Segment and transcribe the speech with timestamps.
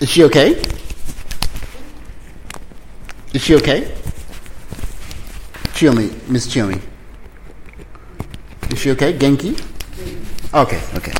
[0.00, 0.60] Is she okay?
[3.32, 3.94] Is she okay?
[5.74, 6.80] Chiomi, Miss Chiomi.
[8.70, 9.12] Is she okay?
[9.16, 9.52] Genki?
[10.54, 11.12] Okay, okay.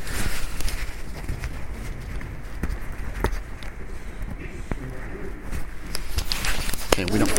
[6.92, 7.32] Okay, we don't.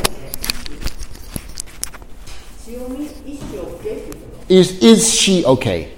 [4.49, 5.91] Is is she okay?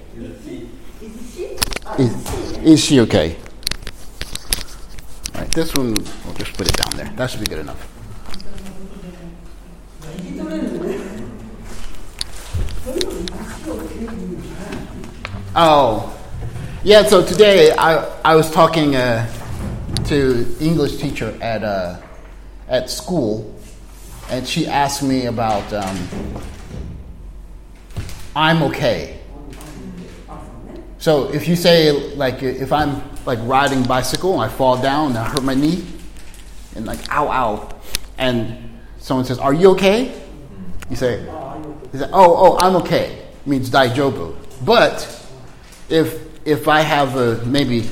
[1.98, 2.12] Is
[2.62, 3.36] is she okay?
[5.56, 7.10] This one we'll just put it down there.
[7.16, 7.80] That should be good enough.
[15.56, 16.14] Oh,
[16.84, 17.04] yeah.
[17.04, 19.26] So today I I was talking uh,
[20.04, 22.02] to English teacher at uh,
[22.68, 23.58] at school,
[24.28, 25.96] and she asked me about um,
[28.36, 29.20] I'm okay.
[30.98, 35.18] So if you say like if I'm like riding bicycle and I fall down and
[35.18, 35.84] I hurt my knee,
[36.74, 37.68] and like ow ow,
[38.18, 40.12] and someone says, "Are you okay?"
[40.90, 41.20] You say,
[41.92, 44.34] you say "Oh oh I'm okay." means daijobu.
[44.64, 45.06] But
[45.88, 47.88] if if I have uh, maybe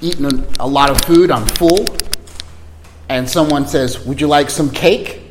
[0.00, 1.84] eaten a, a lot of food, I'm full,
[3.08, 5.22] and someone says, "Would you like some cake?"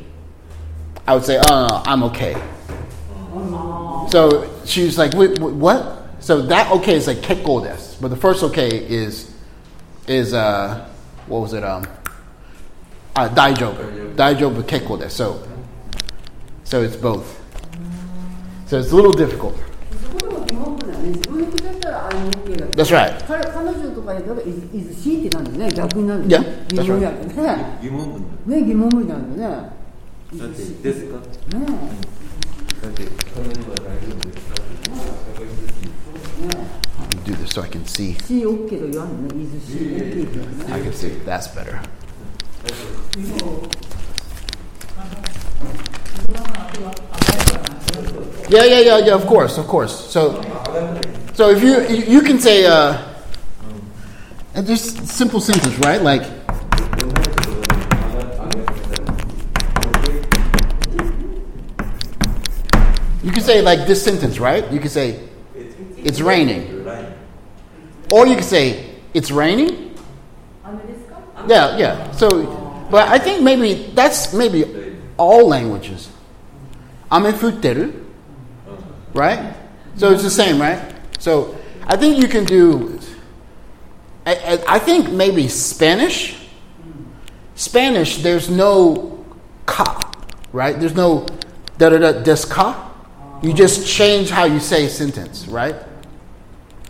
[1.06, 2.34] I would say, "Oh, no, I'm okay."
[4.10, 8.67] So she's like, "What?" So that okay is like kekko desu, but the first okay
[8.69, 9.31] is
[10.07, 10.85] is uh
[11.27, 11.83] what was it um
[13.15, 15.09] uh, daijobu daijobu kekko desu.
[15.09, 15.47] So
[16.63, 17.39] so it's both.
[18.67, 19.55] So it's a little difficult.
[20.01, 21.09] そこでも疑問符だね。
[21.09, 23.27] 自分の口だったらあの OK だけど That's right.
[23.27, 25.69] 彼彼女とかやったら is, is she ってなんだよね。
[25.71, 26.65] 逆になる Yeah, ね。
[26.69, 27.79] that's 疑問やるね。
[27.81, 29.81] 疑問文ね疑問符なんだよね。
[30.33, 31.65] だってですかね
[32.81, 33.03] だって
[33.35, 34.61] 彼女は大丈夫ですか
[36.41, 36.84] Let me
[37.26, 38.14] do this so I can see.
[38.14, 38.20] I
[40.80, 41.08] can see.
[41.26, 41.80] That's better.
[48.48, 49.14] Yeah, yeah, yeah, yeah.
[49.14, 49.92] Of course, of course.
[49.92, 50.40] So,
[51.34, 53.02] so if you you can say, uh,
[54.54, 56.00] and just simple sentence, right?
[56.00, 56.22] Like.
[63.24, 64.70] You can say like this sentence, right?
[64.70, 65.18] You can say,
[66.04, 66.75] "It's raining."
[68.12, 69.94] Or you can say, "It's raining."
[71.46, 72.10] Yeah, yeah.
[72.12, 72.28] So,
[72.90, 76.08] but I think maybe that's maybe all languages.
[77.12, 78.04] Ame futteru,
[79.14, 79.54] right?
[79.96, 80.80] So it's the same, right?
[81.18, 81.56] So
[81.86, 82.98] I think you can do.
[84.26, 86.36] I, I, I think maybe Spanish.
[87.54, 89.24] Spanish, there's no
[89.64, 90.12] ka,
[90.52, 90.78] right?
[90.78, 91.26] There's no
[91.78, 92.92] da da da des ka.
[93.42, 95.76] You just change how you say sentence, right?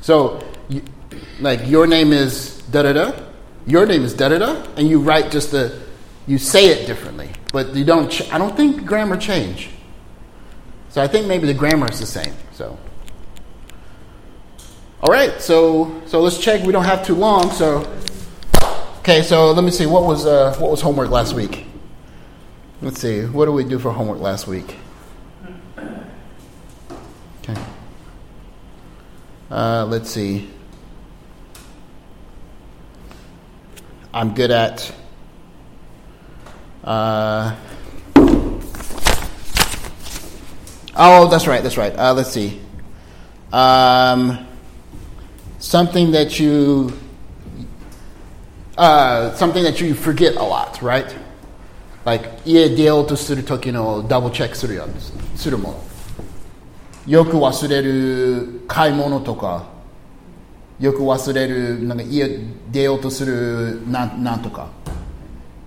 [0.00, 0.40] So,
[1.40, 3.12] like your name is da da da,
[3.66, 5.80] your name is da da da, and you write just the,
[6.26, 8.10] you say it differently, but you don't.
[8.10, 9.70] Ch- I don't think grammar change.
[10.90, 12.34] So I think maybe the grammar is the same.
[12.52, 12.78] So,
[15.02, 15.40] all right.
[15.40, 16.64] So so let's check.
[16.64, 17.50] We don't have too long.
[17.50, 17.86] So,
[19.00, 19.22] okay.
[19.22, 19.86] So let me see.
[19.86, 21.66] What was uh, what was homework last week?
[22.82, 23.24] Let's see.
[23.24, 24.76] What did we do for homework last week?
[27.42, 27.60] Okay.
[29.50, 30.50] Uh, let's see.
[34.16, 34.90] I'm good at
[36.82, 37.54] uh,
[40.96, 41.94] oh, that's right, that's right.
[41.94, 42.58] Uh, let's see.
[43.52, 44.46] Um,
[45.58, 46.98] something that you
[48.78, 51.14] uh, something that you forget a lot, right?
[52.06, 54.80] Like, ie deal to suru toki no double check suru,
[55.34, 55.78] suru mono.
[57.06, 59.75] Yoku wasureru kaimono toka
[60.79, 62.39] よく忘れる買い物とか、よく忘れるなんか家
[62.71, 64.67] 出ようとするなんなんとか。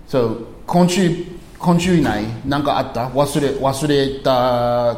[0.07, 1.25] そう、今週
[1.57, 4.97] 今週以内なんかあった忘れ忘れた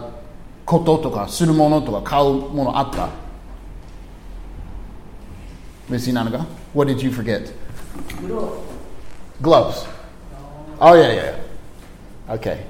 [0.65, 3.09] こととかするものとか買うものあった
[5.89, 7.53] Miss Inanaga, what did you forget?
[9.41, 9.87] Gloves.
[10.79, 11.37] Oh, yeah, yeah,
[12.27, 12.33] yeah.
[12.33, 12.65] Okay.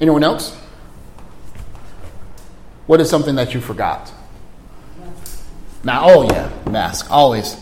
[0.00, 0.56] Anyone else?
[2.86, 4.10] What is something that you forgot?
[5.87, 7.09] Now, oh, yeah, mask.
[7.09, 7.55] Always.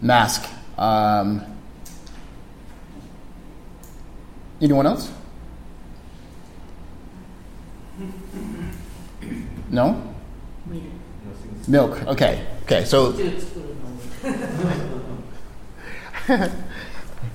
[0.00, 0.48] Mask.
[0.78, 1.42] Um,
[4.62, 5.10] anyone else?
[9.68, 10.00] No?
[11.66, 12.06] Milk.
[12.06, 12.46] Okay.
[12.62, 12.84] Okay.
[12.84, 13.12] So.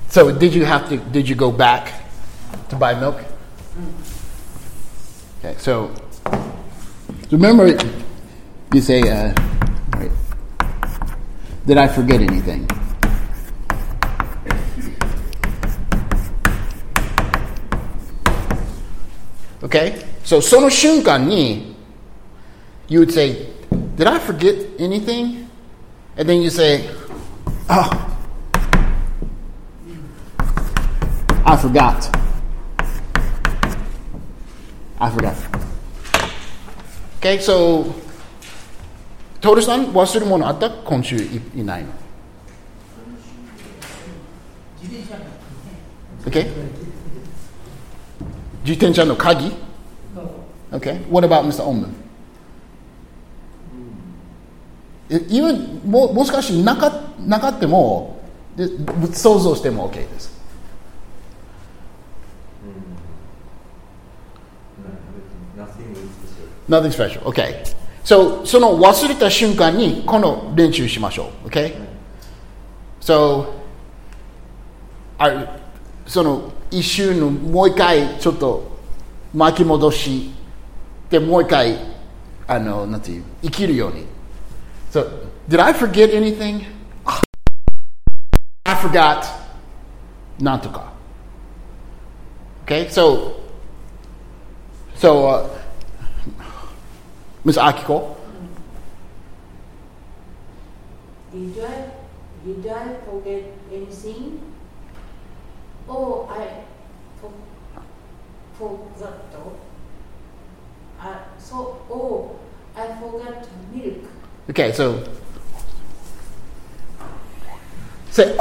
[0.07, 0.95] so did you have to?
[1.12, 1.92] Did you go back
[2.69, 3.19] to buy milk?
[5.39, 5.56] Okay.
[5.57, 5.94] So
[7.30, 7.78] remember,
[8.74, 9.33] you say, uh,
[11.66, 12.66] "Did I forget anything?"
[19.62, 19.94] Okay.
[20.25, 21.76] So その瞬間に
[22.88, 23.48] you would say,
[23.96, 25.48] Did I forget anything?
[26.16, 26.88] And then you say,
[27.69, 27.90] Oh,
[31.44, 32.10] I forgot.
[35.00, 35.37] I forgot.
[37.19, 37.94] Okay, so,
[39.40, 41.88] トールさん、忘れ物あった今週いいないの。
[46.26, 46.46] Okay?
[48.64, 49.52] 自転車の鍵
[50.72, 51.00] Okay.
[51.08, 51.62] What about Mr.
[51.62, 51.94] Oman?
[55.31, 58.20] even ももしかしてなかなかっても
[58.56, 58.66] で
[59.14, 60.37] 想像しても OK です。
[66.69, 67.22] Nothing is special.
[67.22, 67.22] Nothing special.
[67.22, 67.79] Okay.
[68.04, 71.48] So, その忘れた瞬間にこの練習しましょう。
[71.48, 71.75] Okay?
[73.00, 73.46] So,
[75.19, 75.58] あ
[76.06, 78.76] その一瞬のもう一回ちょっと
[79.34, 80.31] 巻き戻し
[81.10, 81.78] でもう一回
[82.46, 84.06] あのなんていう生きるように。
[84.93, 85.04] So,
[85.48, 86.64] did I forget anything?
[88.64, 89.25] I forgot
[90.38, 90.93] なんとか。
[92.66, 92.88] Okay?
[92.88, 93.32] So,
[94.96, 95.59] so, uh,
[97.44, 97.56] Ms.
[97.58, 98.16] Akiko?
[101.32, 101.90] Did I,
[102.44, 104.40] did I forget anything?
[105.88, 106.64] Oh, I
[107.20, 107.31] for,
[108.58, 109.14] forgot.
[110.98, 112.37] Uh, so, oh,
[112.75, 114.04] I forgot milk.
[114.50, 115.02] Okay, so
[118.10, 118.37] say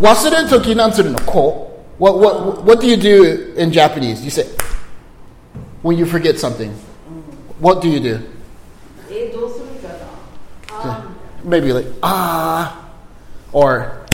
[0.00, 4.22] 忘れるときなんするのこう what, what, what do you do in Japanese?
[4.24, 4.46] You say
[5.82, 6.72] when you forget something.
[7.59, 8.21] What do you do?
[11.43, 12.89] Maybe like ah,
[13.51, 14.05] or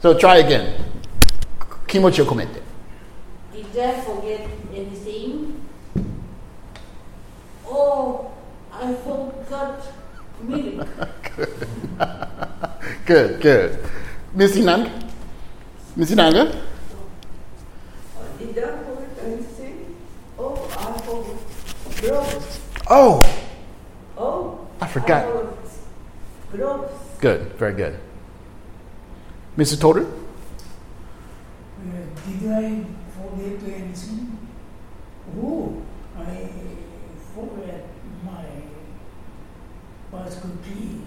[0.00, 0.18] so.
[0.18, 0.84] Try again.
[3.52, 5.60] Did I forget anything?
[7.66, 8.32] Oh,
[8.72, 9.80] I forgot
[10.42, 10.86] milk.
[11.36, 11.66] good.
[13.06, 13.78] good, good.
[14.34, 14.90] Miss Inang?
[15.96, 16.10] Miss
[22.90, 23.22] Oh,
[24.18, 25.24] Oh, I forgot.
[25.24, 25.54] forgot
[26.52, 26.92] gloves.
[27.20, 27.98] Good, very good.
[29.56, 29.78] Mrs.
[29.78, 30.04] Toder?
[30.04, 30.10] Uh,
[32.26, 34.38] did I forget anything?
[35.38, 35.80] Oh,
[36.18, 36.50] I
[37.32, 37.80] forgot
[38.26, 38.44] my
[40.10, 41.00] bicycle key.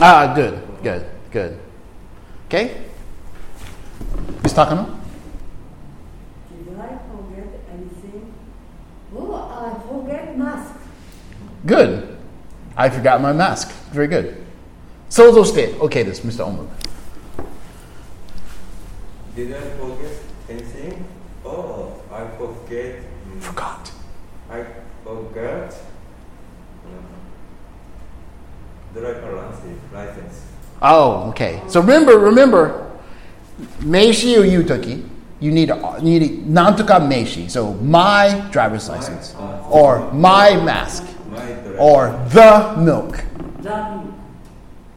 [0.00, 1.58] Ah, good, good, good.
[2.46, 2.76] Okay?
[4.42, 4.84] Miss Takano?
[6.52, 8.34] Did I forget anything?
[9.16, 10.74] Oh, I forget mask.
[11.65, 12.17] Good.
[12.75, 13.69] I forgot my mask.
[13.93, 14.35] Very good.
[15.09, 16.45] 想像して OK です、Mr.
[16.45, 16.65] Omu.
[19.35, 20.11] Did I forget
[20.49, 21.03] anything?
[21.45, 23.01] Oh, I forget.
[23.33, 23.91] mm, Forgot.
[24.51, 24.63] I
[25.03, 25.73] forgot.
[26.85, 26.99] mm,
[28.93, 29.79] driver license.
[29.93, 30.41] license.
[30.81, 31.61] Oh, okay.
[31.67, 32.85] So remember, remember,
[33.81, 35.03] 名詞を言うとき
[35.41, 35.67] you need,
[36.01, 39.35] you need なんとか名詞 So, my driver's license.
[39.69, 41.03] Or my mask.
[41.78, 43.24] or the milk.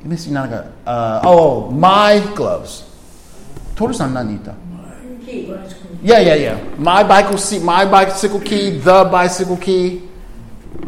[0.04, 0.28] You milk.
[0.28, 2.84] You got uh, oh my gloves.
[3.76, 4.56] Toru-san nanita.
[6.02, 6.76] Yeah, yeah, yeah.
[6.78, 10.04] My bicycle, my bicycle key, the bicycle key.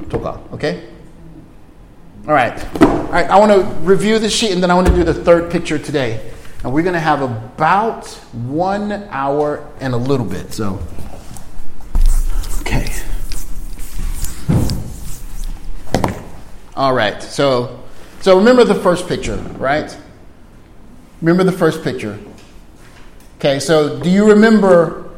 [0.09, 0.87] Toka, okay?
[2.27, 2.57] All right.
[2.81, 5.13] All right, I want to review the sheet and then I want to do the
[5.13, 6.31] third picture today.
[6.63, 10.53] And we're going to have about one hour and a little bit.
[10.53, 10.79] So.
[16.78, 17.22] All right.
[17.22, 17.82] So,
[18.20, 19.96] so remember the first picture, right?
[21.20, 22.18] Remember the first picture.
[23.38, 23.60] Okay.
[23.60, 25.10] So, do you remember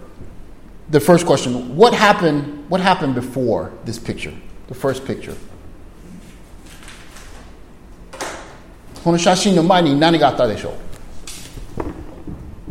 [0.90, 1.76] the first question?
[1.76, 2.68] What happened?
[2.68, 4.34] What happened before this picture?
[4.68, 5.36] The first picture.
[9.04, 10.86] この写真の前に何があったでしょう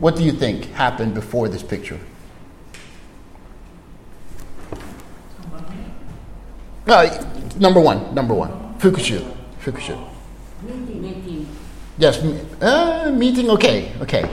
[0.01, 1.97] What do you think happened before this picture?
[6.85, 7.07] Uh,
[7.57, 8.51] number one, number one.
[8.79, 9.21] Fukushu.
[9.62, 9.97] Fukushu.
[11.97, 12.21] Yes,
[12.62, 14.29] uh, meeting, okay, okay.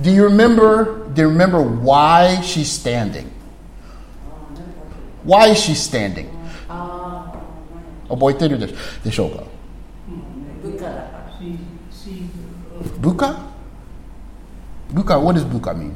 [0.00, 3.30] Do you remember, do you remember why she's standing?
[5.24, 6.28] Why is she standing?
[8.08, 8.68] 覚えてるで
[9.04, 9.42] でしょうか
[11.40, 11.58] She,
[11.90, 12.22] she,
[12.78, 13.36] uh, Buka?
[14.92, 15.94] Buka, what does buka mean?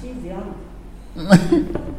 [0.00, 0.54] She's young.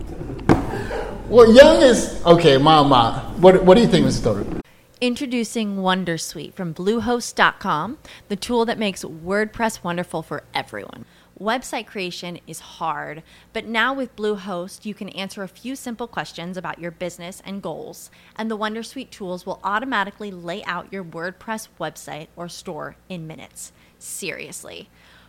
[1.29, 3.35] Well, young is okay, mama.
[3.39, 4.23] What, what do you think, Mr.
[4.23, 4.61] Toru?
[5.01, 11.05] Introducing Wondersuite from Bluehost.com, the tool that makes WordPress wonderful for everyone.
[11.39, 16.57] Website creation is hard, but now with Bluehost, you can answer a few simple questions
[16.57, 21.67] about your business and goals, and the Wondersuite tools will automatically lay out your WordPress
[21.81, 23.73] website or store in minutes.
[23.99, 24.89] Seriously.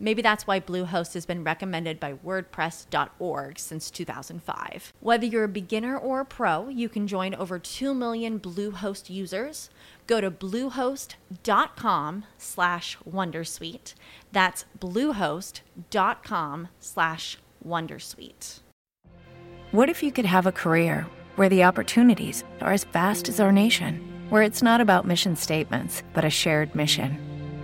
[0.00, 4.92] Maybe that's why Bluehost has been recommended by WordPress.org since 2005.
[5.00, 9.70] Whether you're a beginner or a pro, you can join over 2 million Bluehost users.
[10.06, 13.94] Go to bluehost.com slash Wondersuite.
[14.32, 18.60] That's bluehost.com slash Wondersuite.
[19.72, 23.52] What if you could have a career where the opportunities are as vast as our
[23.52, 27.27] nation, where it's not about mission statements, but a shared mission?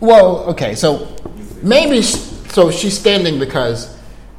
[0.00, 1.06] Well, okay, so
[1.62, 2.18] maybe, sh-
[2.52, 3.88] so she's standing because,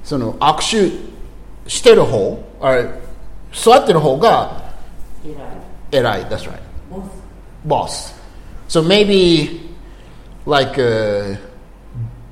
[0.03, 2.89] その握手してる方、or
[3.53, 4.61] 座ってる方が
[5.91, 6.25] 偉い。
[6.27, 6.59] That's right.
[7.65, 8.13] Boss.
[8.67, 9.61] So maybe,
[10.45, 11.35] like, uh,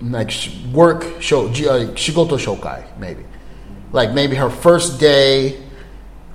[0.01, 3.24] like sh- work show, じuh, 仕事紹介, maybe.
[3.94, 5.56] Like maybe her first day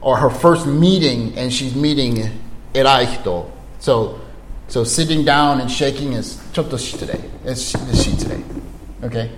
[0.00, 2.30] or her first meeting and she's meeting
[2.72, 3.44] 偉い人.
[3.80, 4.16] So,
[4.68, 7.18] so sitting down and shaking is ちょっと失礼.
[7.44, 8.36] It's, it's 失礼.
[9.02, 9.30] Okay?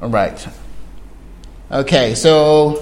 [0.00, 0.34] All right.
[1.70, 2.78] Okay, so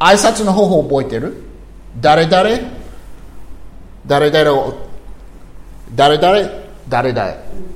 [0.00, 1.42] 挨拶の方法覚えてる
[2.00, 2.62] 誰誰
[4.06, 4.74] 誰誰を
[5.94, 6.50] 誰誰
[6.88, 7.12] 誰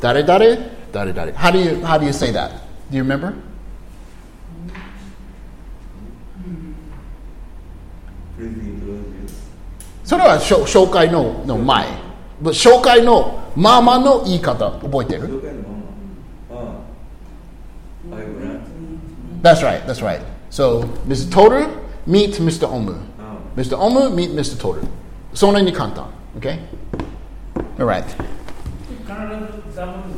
[0.01, 0.59] 誰誰誰
[0.93, 2.51] 誰誰 How do you how do you say that?
[2.91, 3.35] Do you remember?
[8.37, 9.33] Please introduce.
[10.05, 12.06] それはしょ紹介のの前。
[12.43, 15.69] But 紹介のまあまあの言い方覚えてる了解のま
[16.51, 16.61] ま。
[16.61, 16.65] あ
[18.13, 18.17] あ。
[18.17, 18.61] はい、ご覧。
[19.43, 20.21] That's right, that's right.
[20.51, 21.31] So, Mr.
[21.31, 21.67] Toru,
[22.07, 22.69] meet Mr.
[22.69, 22.97] Omu.
[23.19, 23.77] あ Mr.
[23.77, 24.57] Omu, meet Mr.
[24.57, 24.79] Toru.
[25.35, 26.07] そんなに簡単。
[26.39, 26.59] Okay?
[27.79, 28.05] Alright.
[28.05, 28.17] 必
[29.71, 30.15] ずダブル、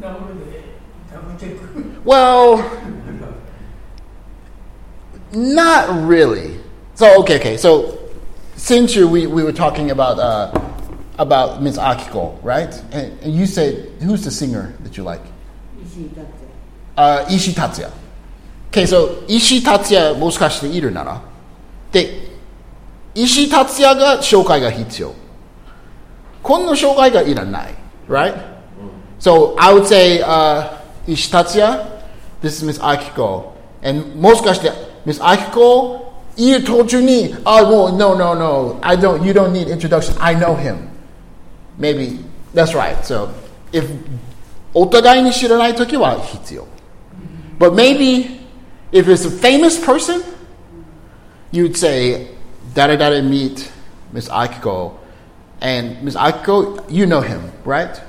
[0.00, 0.60] ダブルで
[1.12, 2.02] ダブルチェック。
[2.04, 2.62] Well,
[5.32, 6.60] not really.
[6.94, 7.56] So okay, okay.
[7.56, 7.95] So
[8.56, 10.52] since you, we, we were talking about uh,
[11.18, 12.72] about Miss Akiko, right?
[12.92, 15.20] And, and you said who's the singer that you like?
[15.84, 16.52] 石井達也
[16.94, 17.90] Uh, Ishi Tatsuya.
[18.70, 21.22] Okay, so Ishi Tatsuya もしかしているなら
[21.90, 22.28] で、
[23.14, 25.14] 石達也が紹介が必要。
[26.42, 27.74] この紹介がいらない。
[28.08, 28.34] Right?
[29.18, 31.78] So I would say, uh, 石達也
[32.42, 33.52] this is Miss Akiko.
[33.82, 34.70] And もしかして
[35.06, 36.05] Miss Akiko
[36.36, 40.16] いる途中に、あ、もう、no, no, no, I don't, you don't need introduction.
[40.20, 40.88] I know him.
[41.78, 42.18] Maybe
[42.54, 43.02] That's right.
[43.04, 43.30] So,
[43.72, 43.88] if
[44.74, 46.66] お互いに知らないときは必要。
[47.58, 48.40] But maybe
[48.90, 50.22] if it's a famous person,
[51.52, 52.28] you'd say,
[52.74, 53.70] "Dada dada meet
[54.12, 54.92] Miss Akiko,"
[55.60, 58.00] and Miss Akiko, you know him, right?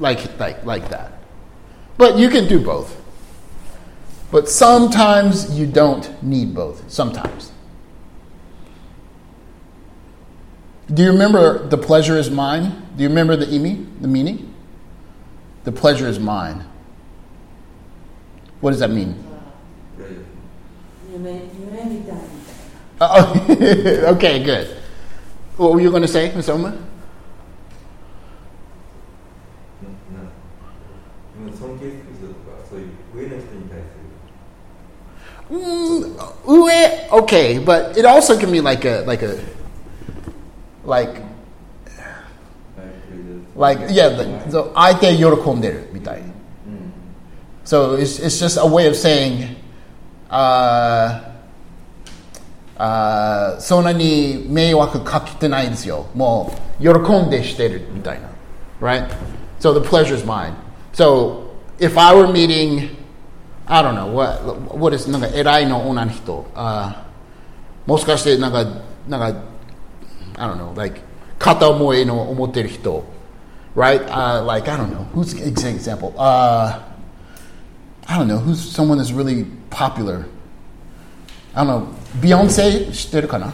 [0.00, 1.12] Like like like that.
[1.98, 2.94] But you can do both.
[4.31, 6.89] But sometimes you don't need both.
[6.89, 7.51] Sometimes.
[10.93, 12.85] Do you remember the pleasure is mine?
[12.95, 14.53] Do you remember the imi, the meaning?
[15.63, 16.65] The pleasure is mine.
[18.61, 19.23] What does that mean?
[22.99, 23.45] Uh, oh,
[24.15, 24.77] okay, good.
[25.57, 26.49] What were you going to say, Ms.
[26.49, 26.77] Omar?
[35.50, 36.16] Mm,
[36.48, 39.38] ue, okay, but it also can be like a like a
[40.84, 41.22] like
[43.54, 46.22] like yeah, the, the 相手喜んでるみたい.
[47.64, 49.56] So it's it's just a way of saying,
[50.30, 51.20] uh,
[52.78, 56.06] uh, そんなに迷惑かけてないですよ。
[56.14, 56.90] もう喜
[57.26, 58.28] んでしてるみたいな.
[58.80, 59.06] Right?
[59.60, 60.54] So the pleasure is mine.
[60.92, 62.90] So if I were meeting
[63.70, 66.94] I don't know what what is なんか偉いの女の人、uh,
[67.86, 68.64] もしかしてなんか
[69.08, 69.40] なんか
[70.38, 71.00] I don't know like
[71.38, 73.04] 片思いの思ってる人
[73.74, 76.80] right uh, like I don't know who's an example uh,
[78.06, 80.26] I don't know who's someone that's really popular
[81.54, 81.86] I don't know
[82.20, 83.52] Beyonce 知ってるかな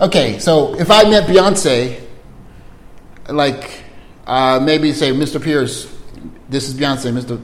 [0.00, 2.00] Okay, so if I met Beyonce,
[3.28, 3.84] like
[4.26, 5.40] uh, maybe say, Mr.
[5.40, 5.86] Pierce,
[6.48, 7.40] this is Beyonce, Mr.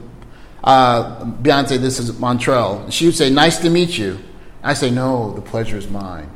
[0.63, 2.89] Uh, Beyonce, this is Montreal.
[2.89, 4.19] She would say, "Nice to meet you."
[4.63, 6.29] I say, "No, the pleasure is mine."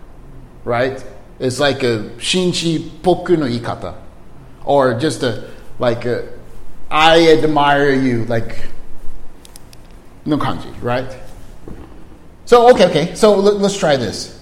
[0.63, 1.04] Right?
[1.39, 3.94] It's like a shinchi poku no ikata,
[4.63, 6.27] or just a like a,
[6.89, 8.68] I admire you, like
[10.25, 11.15] no kanji, right?
[12.45, 13.15] So okay, okay.
[13.15, 14.34] So let, let's try this.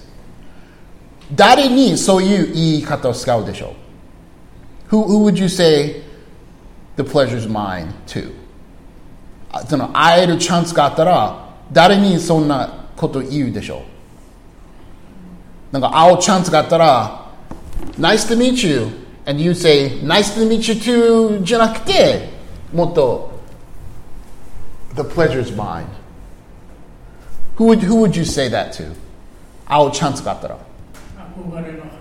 [1.34, 3.84] 誰にそういう言い方を使うでしょう
[4.94, 6.02] who, who would you say
[6.96, 8.32] the pleasure's mine to?
[9.52, 13.82] あその会えるチャンスがあったら誰にそんなこと言うでしょ
[15.70, 17.24] うなんか会うチャンスがあったら
[17.98, 18.86] Nice to meet you
[19.26, 22.28] and you say Nice to meet you too じゃなくて
[22.72, 23.32] もっと
[24.94, 25.86] The pleasure's mine
[27.56, 28.94] who would, who would you say that to?
[29.66, 30.58] 会うチャンスがあったら
[31.36, 31.94] 憧れの俳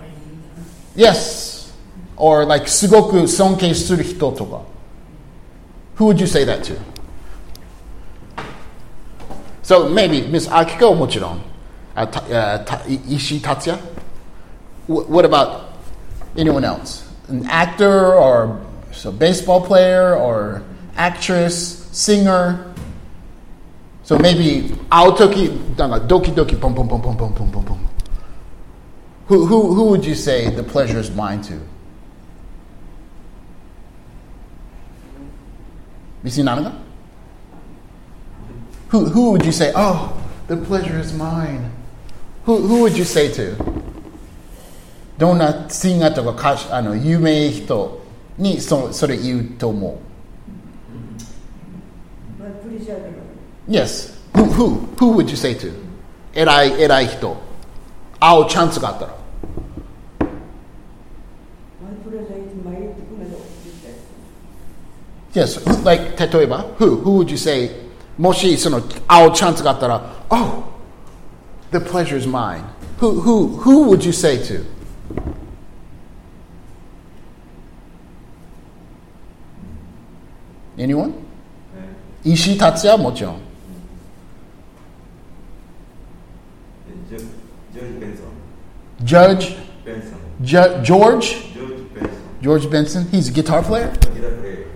[0.95, 1.73] 優 Yes.
[2.17, 4.61] Or like すごく尊敬する人とか。
[5.97, 6.77] Who would you say that to?
[9.68, 11.42] So maybe Miss Akiko Mochiron,
[11.94, 13.76] uh, uh, Ishii Tatsuya.
[14.86, 15.74] what about
[16.38, 17.06] anyone else?
[17.28, 20.62] An actor or so baseball player or
[20.96, 22.74] actress, singer.
[24.04, 27.88] So maybe Aotoki Doki Doki Pom Pom Pom Pom boom, boom, boom, boom.
[29.26, 31.60] Who, who, who would you say the pleasure is mine to?
[36.24, 36.87] You see Nanaga?
[38.89, 40.13] who, who would you say, oh,
[40.47, 41.69] the pleasure is mine?
[42.45, 43.55] Who, who would you say to?
[45.17, 48.01] どんなシンガーとか歌手あの有名人
[48.37, 49.91] にそそれ言うと思う
[52.41, 53.17] まあプリシャーでも
[53.69, 54.11] Yes.
[54.33, 55.71] Who, who, who would you say to?
[56.33, 57.37] 偉い偉い人。
[58.19, 59.13] 会うチャンスがあったら。
[61.81, 63.37] My pleasure is my ってこの間言っ
[65.33, 67.69] たや Yes, who- like 例えば who who would you say
[68.18, 70.64] もしその会うチャンスがあったら、Oh,
[71.70, 72.62] the pleasure is mine.
[73.00, 74.64] Who, who, who would you say to?
[80.76, 81.14] Anyone?
[89.04, 90.18] judge Benson.
[90.42, 91.52] Ju- George?
[91.54, 92.22] George Benson.
[92.42, 93.04] George Benson.
[93.08, 93.92] He's a guitar player?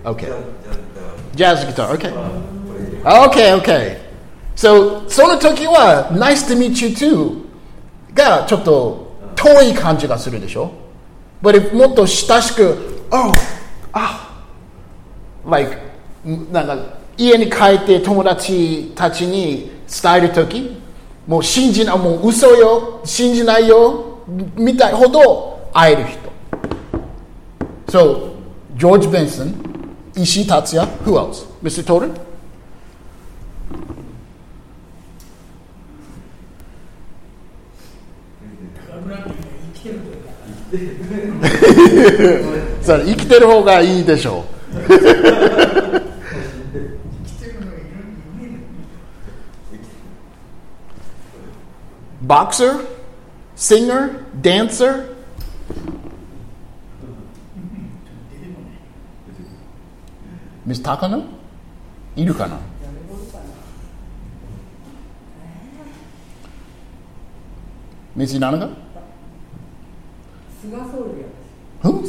[0.05, 0.27] Okay.
[0.27, 2.09] Jazz, jazz guitar, okay.
[3.03, 3.97] Okay, okay.
[4.55, 7.43] So, その時は Nice to meet you too
[8.13, 10.71] がちょっと遠い感じがするでしょ
[11.41, 13.31] ？But if もっと親しく Oh,
[13.91, 14.29] ah
[15.45, 15.77] Like
[16.51, 16.77] なんか
[17.17, 20.81] 家に帰って友達たちに伝える時
[21.27, 24.19] もう信じないもう嘘よ信じないよ
[24.55, 26.31] みたいほど会える人
[27.87, 28.33] So
[28.77, 29.53] George Benson
[30.15, 31.45] 石井達也 Who else?
[31.61, 31.83] Mr.
[31.83, 32.32] Toter?
[42.83, 44.75] 生きてるほうがいいでしょう。
[44.77, 45.05] 生きて
[47.45, 48.57] るのがいるんだよね
[52.23, 52.85] バクサー？
[53.55, 55.13] シンガーダンサー
[60.65, 61.21] ミスタカナ
[62.15, 62.57] いるかな？
[68.15, 68.39] ミス
[70.63, 72.07] Who?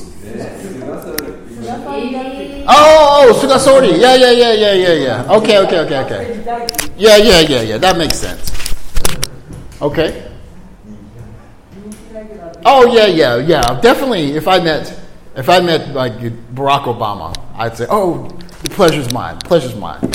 [2.67, 3.99] Oh, oh, oh Suga Sori.
[3.99, 5.33] Yeah, yeah, yeah, yeah, yeah, yeah.
[5.33, 6.23] Okay, okay, okay, okay.
[6.97, 7.79] Yeah, yeah, yeah, yeah.
[7.79, 8.53] That makes sense.
[9.83, 10.31] Okay.
[12.65, 13.81] Oh yeah, yeah, yeah.
[13.81, 14.37] Definitely.
[14.37, 15.01] If I met,
[15.35, 16.15] if I met like
[16.55, 18.29] Barack Obama, I'd say, "Oh,
[18.63, 19.39] the pleasure's mine.
[19.41, 20.13] Pleasure's mine."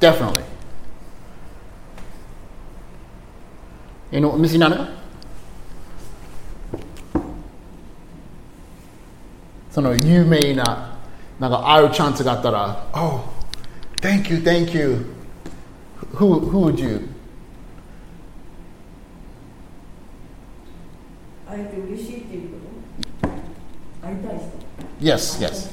[0.00, 0.42] Definitely.
[4.10, 5.05] You know, Missy Nana?
[9.75, 10.97] その有名な
[11.39, 13.21] なんか会うチャンスがあったら、Oh,
[14.01, 15.05] thank you, thank you.
[16.13, 17.07] Who, who would you?
[21.47, 22.57] 会えて嬉しいっていうこ
[23.23, 24.51] と会いたい人
[25.01, 25.71] Yes, yes.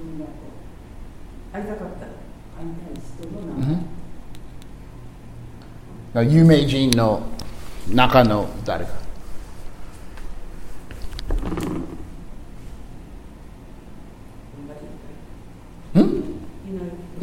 [0.00, 0.30] みんなと
[1.52, 2.12] 会いたかったら
[2.58, 3.84] 会いたい人の名前、
[6.14, 7.22] な有名人の
[7.90, 9.02] 中の誰か。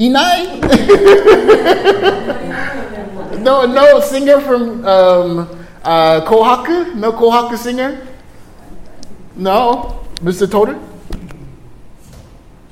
[0.03, 0.62] Inai?
[3.43, 5.39] no, no singer from um,
[5.83, 6.95] uh, Kohaku?
[6.95, 8.07] No Kohaku singer?
[9.35, 10.05] No?
[10.21, 10.47] Mr.
[10.47, 10.77] Toter?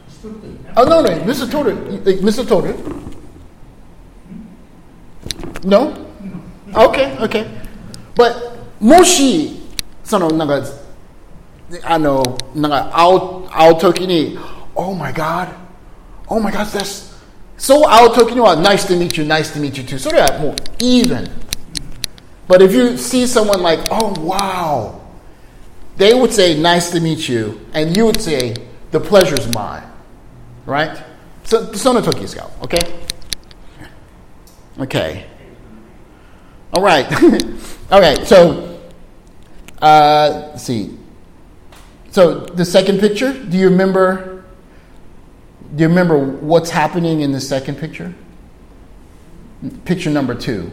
[0.08, 1.50] 一人といない Oh, no, no, Mr.
[1.50, 1.74] Toter.
[2.06, 2.46] like, Mr.
[2.46, 2.76] Toter?
[5.64, 5.94] No?
[6.74, 7.46] Okay, okay.
[8.16, 9.60] But, もし、
[10.04, 10.62] その、なんか、
[11.84, 12.24] あの、
[12.56, 14.38] なんか、会う、会うときに、
[14.76, 15.48] Oh my God,
[16.28, 17.11] oh my God, that's,
[17.62, 19.98] そう会うときには、Nice to meet you, nice to meet you too.
[19.98, 21.30] それはもう、even.
[22.48, 25.02] But if you see someone like, oh wow,
[25.98, 28.54] they would say, nice to meet you, and you would say,
[28.92, 29.84] the pleasure's mine.
[30.66, 30.98] Right?
[31.44, 32.80] So, その時ですか Okay?
[34.80, 35.26] Okay.
[36.72, 37.08] All right.
[37.90, 38.24] All right.
[38.26, 38.80] So,
[39.82, 40.98] uh, let's see.
[42.12, 44.31] So, the second picture, do you remember?
[45.75, 48.15] do you remember what's happening in the second picture?
[49.85, 50.71] Picture number two.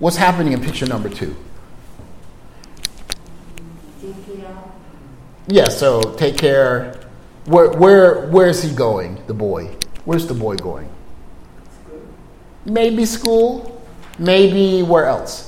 [0.00, 1.36] What's happening in picture number two?
[5.46, 7.00] Yeah, so take care.
[7.44, 9.76] Where, where, where is he going, the boy?
[10.04, 10.88] Where's the boy going?
[12.64, 13.82] Maybe school,
[14.18, 15.47] maybe where else?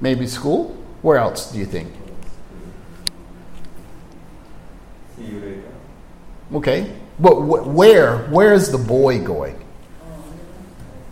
[0.00, 0.76] Maybe school?
[1.02, 1.88] Where else do you think?
[5.16, 5.62] See you later.
[6.54, 6.92] Okay.
[7.18, 8.18] But wh- where?
[8.28, 9.54] Where is the boy going?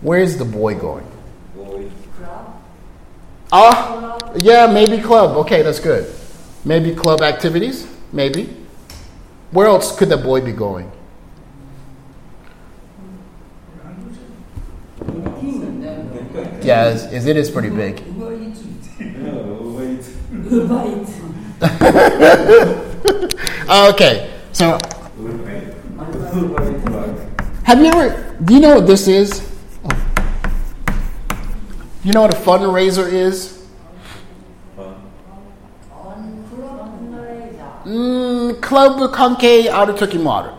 [0.03, 1.07] Where is the boy going?
[1.57, 1.91] Boy.
[3.53, 5.37] Ah, yeah, maybe club.
[5.39, 6.13] Okay, that's good.
[6.65, 7.87] Maybe club activities.
[8.13, 8.57] maybe.
[9.53, 10.91] Where else could the boy be going?
[16.63, 18.03] Yeah, it's, it's- it is pretty big.
[23.69, 24.79] Oh, okay, so.
[27.65, 28.37] Have you ever.
[28.45, 29.43] Do you know what this is?
[29.85, 29.91] Oh.
[32.05, 33.67] You know what a fundraiser is?
[37.85, 40.55] Mm, Club Conque Autotuki Modern.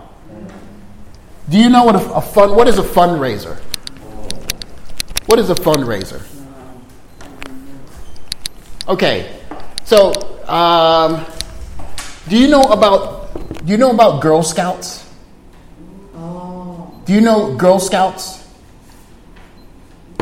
[1.49, 2.55] Do you know what a, a fun?
[2.55, 3.57] What is a fundraiser?
[5.27, 6.21] What is a fundraiser?
[8.89, 9.36] Okay,
[9.87, 10.11] so
[10.47, 11.25] um,
[12.27, 15.07] do you know about do you know about Girl Scouts?
[17.07, 18.45] Do you know Girl Scouts?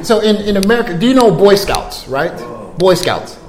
[0.03, 2.31] So in, in America, do you know Boy Scouts, right?
[2.77, 3.39] Boy Scouts.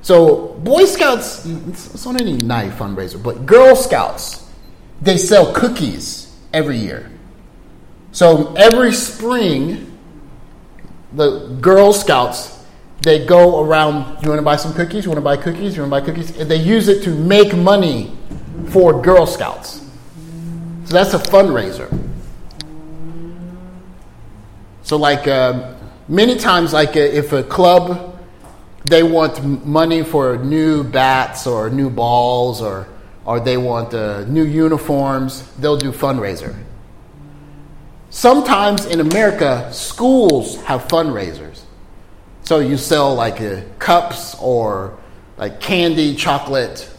[0.00, 4.48] So Boy Scouts, it's, it's not any night fundraiser, but Girl Scouts,
[5.00, 7.10] they sell cookies every year.
[8.12, 9.98] So every spring,
[11.14, 12.51] the Girl Scouts,
[13.02, 14.22] they go around.
[14.22, 15.04] You want to buy some cookies?
[15.04, 15.76] You want to buy cookies?
[15.76, 16.38] You want to buy cookies?
[16.38, 18.16] And they use it to make money
[18.68, 19.80] for Girl Scouts.
[20.84, 21.88] So that's a fundraiser.
[24.82, 25.74] So like uh,
[26.08, 28.08] many times, like uh, if a club
[28.84, 32.88] they want money for new bats or new balls or
[33.24, 36.56] or they want uh, new uniforms, they'll do fundraiser.
[38.10, 41.61] Sometimes in America, schools have fundraisers.
[42.43, 44.97] So you sell like uh, cups or
[45.37, 46.89] like candy, chocolate,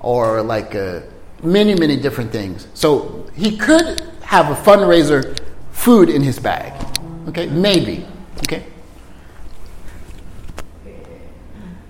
[0.00, 1.00] or like uh,
[1.42, 2.66] many, many different things.
[2.74, 5.38] So he could have a fundraiser
[5.72, 6.72] food in his bag.
[7.28, 8.06] Okay, maybe.
[8.38, 8.64] Okay.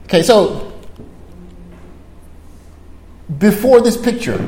[0.04, 0.72] Okay, so
[3.38, 4.38] before this picture,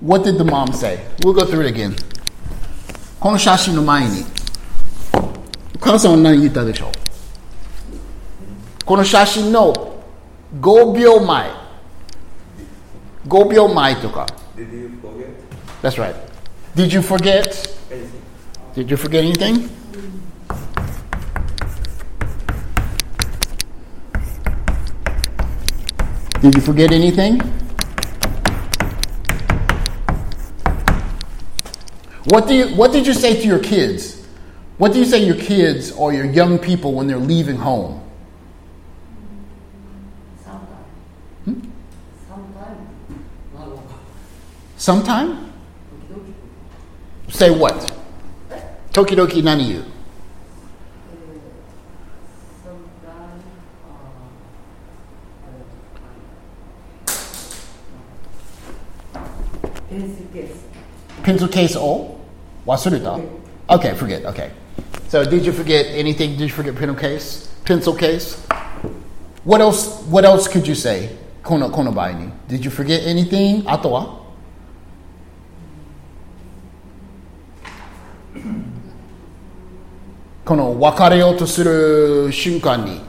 [0.00, 1.04] what did the mom say?
[1.22, 1.94] We'll go through it again.
[3.20, 4.22] この写真の前に、
[5.76, 6.94] お母さんは何言ったでしょうこ
[8.96, 9.72] の写真の
[10.60, 11.50] 5秒前、
[13.26, 14.26] 5秒前とか。
[14.56, 15.28] Did you forget
[15.82, 16.14] That's right.
[16.74, 17.74] Did you forget?
[17.90, 18.10] anything?
[18.74, 19.68] Did you forget anything?
[26.40, 27.40] Did you forget anything?
[32.26, 34.26] What do you what did you say to your kids?
[34.78, 38.00] What do you say to your kids or your young people when they're leaving home?
[44.79, 45.51] Sometime?
[47.27, 47.91] Say what?
[48.93, 49.83] Tokidoki nani you?
[61.23, 62.17] Pencil case o?
[62.65, 63.19] Wasurita?
[63.69, 64.23] Okay, forget.
[64.25, 64.49] Okay.
[65.09, 66.37] So did you forget anything?
[66.37, 67.53] Did you forget pencil case?
[67.65, 68.39] Pencil case?
[69.43, 71.17] What else what else could you say?
[71.43, 72.31] Kono kono bai ni.
[72.47, 73.65] Did you forget anything?
[73.67, 73.77] あ
[80.48, 83.00] この別れようとする瞬間に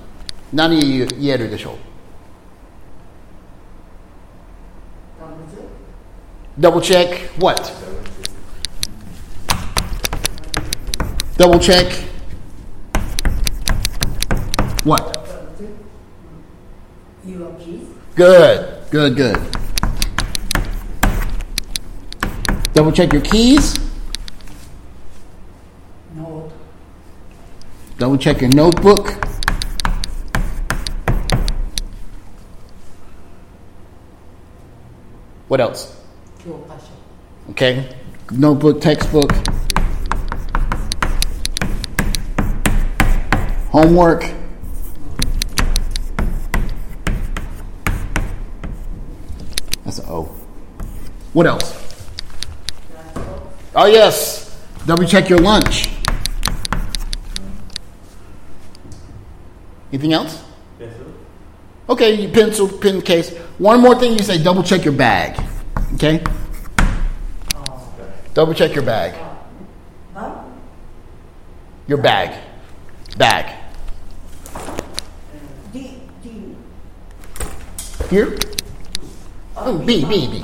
[0.53, 1.75] 何言えるでしょう
[6.57, 7.73] Double check what?
[11.37, 11.91] Double check
[14.85, 15.19] what?
[17.25, 17.87] Your keys?
[18.15, 19.37] Good, good, good.
[22.73, 23.77] Double check your keys.
[28.00, 29.10] Double check your notebook.
[35.48, 36.00] What else?
[37.50, 37.94] Okay,
[38.30, 39.30] notebook, textbook,
[43.68, 44.32] homework.
[49.84, 50.22] That's an O.
[51.34, 52.08] What else?
[53.74, 54.58] Oh, yes.
[54.86, 55.99] Double check your lunch.
[59.92, 60.42] Anything else?
[60.78, 61.14] Pencil.
[61.88, 63.36] Okay, pencil, pen case.
[63.58, 65.42] One more thing you say double check your bag.
[65.94, 66.22] Okay?
[68.32, 69.14] Double check your bag.
[71.88, 72.40] Your bag.
[73.18, 73.56] Bag.
[75.72, 76.54] D, D.
[78.08, 78.38] Here?
[79.56, 80.42] Oh, B, B, B.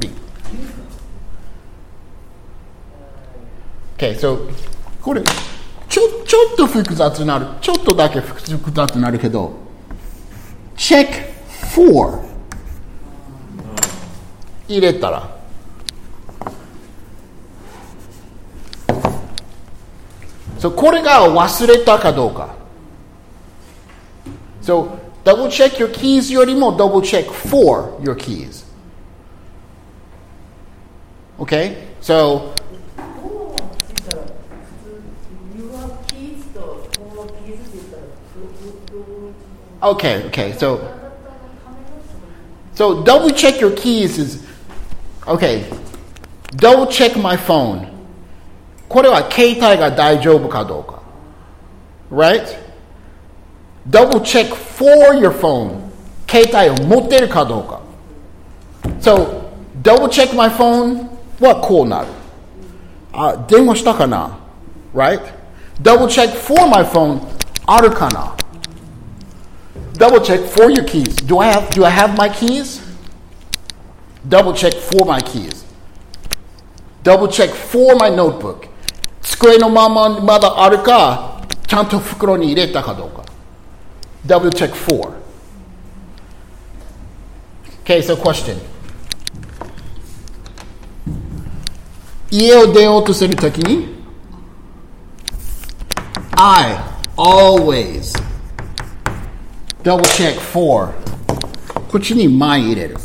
[0.00, 0.10] B.
[3.94, 4.36] Okay, so
[5.02, 5.28] who did.
[5.90, 8.40] ちょちょっと複雑になるちょっとだけ複
[8.72, 9.52] 雑になるけど
[10.76, 11.08] check
[11.74, 12.20] for
[14.68, 15.36] 入れたら。
[20.60, 22.54] So これが忘れたかどうか。
[24.62, 24.90] So
[25.24, 28.64] double check your keys よりも double check for your keys.
[31.38, 31.88] Okay?
[32.00, 32.52] So
[39.81, 40.53] Okay, okay.
[40.53, 40.79] So,
[42.73, 44.45] so double check your keys is
[45.27, 45.65] okay.
[46.57, 47.87] Double check my phone.
[48.87, 51.01] これは携帯が大丈夫かどうか。
[52.11, 52.45] Right?
[53.89, 55.85] Double check for your phone.
[56.27, 57.81] 携帯を持ってるかどうか。
[58.99, 59.43] So,
[59.81, 62.07] double check my phone はこうなる。
[63.11, 64.37] あ、電話したかな
[64.93, 65.21] Right?
[65.81, 67.19] Double check for my phone
[67.65, 68.35] あるかな
[69.99, 71.15] Double check for your keys.
[71.15, 72.81] Do I have do I have my keys?
[74.27, 75.65] Double check for my keys.
[77.03, 78.67] Double check for my notebook.
[79.21, 83.23] 机のまままだあるか、ちゃんと袋に入れたかどうか。
[84.25, 85.13] Double check for.
[87.83, 88.57] Okay, so question.
[92.31, 93.95] 家を出ようとするときに
[96.35, 96.75] I
[97.15, 98.13] always
[99.83, 100.93] double check for
[101.91, 102.97] こっちに前入れる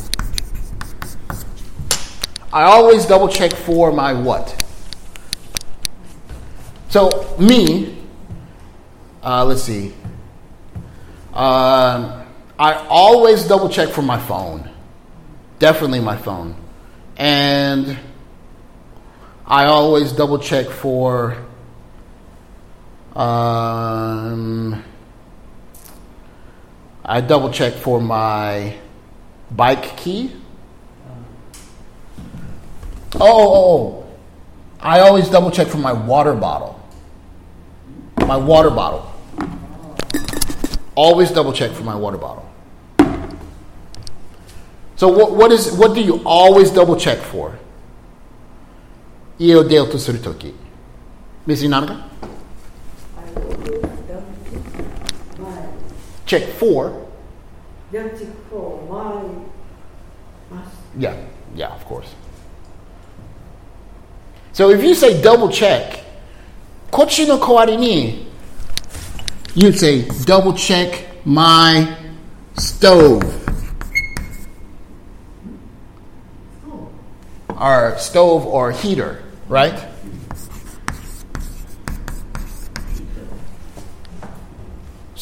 [2.52, 4.54] I always double check for my what
[6.88, 7.98] so me
[9.22, 9.92] uh, let's see
[11.32, 12.24] um,
[12.58, 14.68] I always double check for my phone
[15.58, 16.56] definitely my phone
[17.16, 17.98] and
[19.46, 21.36] I always double check for
[23.14, 24.82] um,
[27.07, 28.75] I double check for my
[29.51, 30.31] bike key.
[33.15, 34.07] Oh, oh, oh, oh,
[34.79, 36.81] I always double check for my water bottle.
[38.17, 39.11] My water bottle.
[40.95, 42.49] Always double check for my water bottle.
[44.95, 47.57] So what, what is what do you always double check for?
[49.39, 50.53] Io delto surtoki.
[51.45, 52.01] Missing Namika?
[56.25, 57.07] check four.
[57.91, 58.17] Check
[58.49, 58.77] four.
[58.87, 60.61] Why?
[60.97, 61.15] Yeah,
[61.55, 62.13] yeah, of course.
[64.53, 66.03] So if you say double check,
[66.91, 68.27] kochi no kawari ni,
[69.53, 71.97] you'd say double check my
[72.57, 73.23] stove.
[76.67, 76.89] Oh.
[77.49, 79.94] Our stove or heater, right?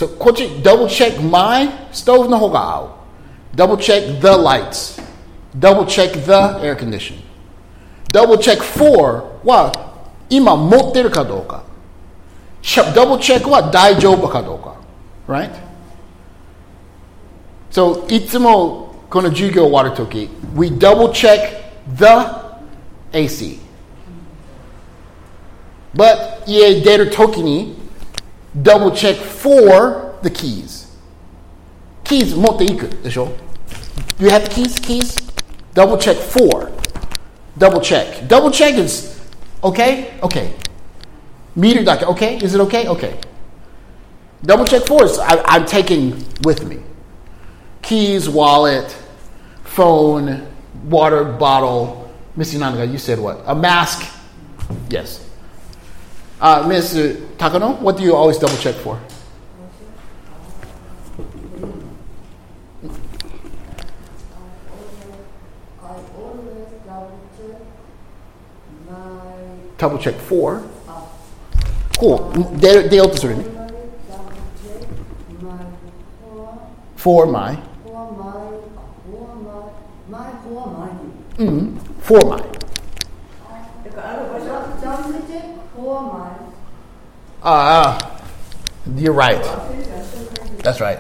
[0.04, 2.92] So double check my stove no hogao?
[3.56, 5.00] Double check the lights.
[5.58, 7.22] Double check the air condition.
[8.10, 9.78] Double check for what?
[10.30, 11.64] Ima moteru kadoka.
[12.94, 13.72] Double check what?
[13.72, 14.76] Daijoubu kadoka.
[15.28, 15.52] Right?
[17.70, 21.64] So, itsumo kono jugyo water toki, we double check
[21.96, 22.44] the
[23.14, 23.60] AC.
[25.94, 27.76] But, ie deru toki ni,
[28.63, 30.87] double check for the keys.
[32.05, 33.33] Keys 持っていくでしょ
[34.19, 34.81] Do you have the keys?
[34.81, 35.17] Keys?
[35.75, 36.71] Double check for.
[37.57, 38.27] Double check.
[38.27, 39.21] Double check is
[39.63, 40.19] okay?
[40.21, 40.53] Okay.
[41.55, 42.37] 見るだけ okay?
[42.45, 42.89] Is it okay?
[42.89, 43.19] Okay.
[44.45, 46.79] Double check for is I, I'm taking with me.
[47.83, 48.97] Keys, wallet,
[49.65, 50.47] phone,
[50.89, 52.11] water bottle.
[52.37, 53.43] Miss Inanaga, you said what?
[53.47, 54.05] A mask?
[54.89, 55.25] Yes.
[56.42, 56.94] Uh, Ms.
[57.38, 59.00] Takano, what do you always double check for?
[69.78, 70.64] Double check for.
[72.00, 72.30] Cool.
[72.56, 74.32] They, they also sort of always double
[74.64, 75.66] check my
[76.96, 78.32] for my for my
[79.06, 79.70] for my
[80.10, 80.90] my for my
[81.38, 82.63] mm, for my.
[85.96, 88.20] Ah, uh,
[88.96, 89.44] you're right.
[90.64, 90.98] That's right.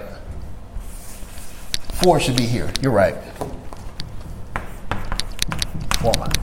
[1.93, 2.71] Four should be here.
[2.79, 3.15] You're right.
[5.99, 6.37] Four months.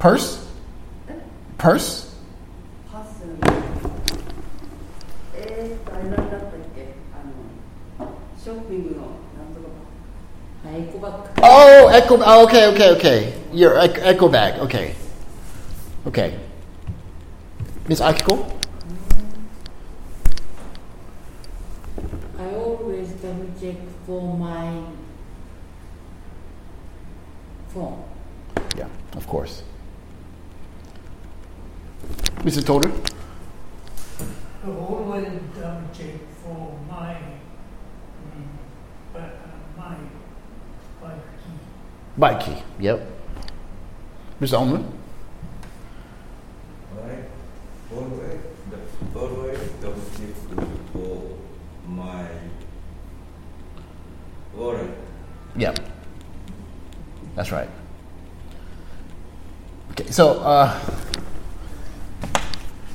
[0.00, 0.48] Purse?
[1.58, 1.58] Purse?
[1.58, 2.14] Purse.
[8.46, 8.60] Oh,
[11.92, 12.20] echo.
[12.22, 13.32] Oh, okay, okay, okay.
[13.52, 14.60] Your echo bag.
[14.60, 14.94] Okay,
[16.06, 16.38] okay.
[17.88, 18.44] Miss Akiko.
[22.38, 24.82] I always double check for my
[27.68, 28.04] phone.
[28.76, 29.62] Yeah, of course.
[32.44, 32.62] Mr.
[32.62, 32.92] Toder.
[34.64, 37.33] I always double check for my
[42.16, 42.62] Bike key.
[42.78, 43.10] Yep.
[44.40, 44.54] Mr.
[44.54, 44.84] Ullman?
[46.96, 47.24] Right.
[47.94, 48.40] Always,
[48.70, 50.34] the, always double check
[50.92, 51.38] for
[51.88, 52.26] my
[54.54, 54.90] wallet.
[55.56, 55.78] Yep.
[57.34, 57.68] That's right.
[59.92, 60.80] Okay, so uh,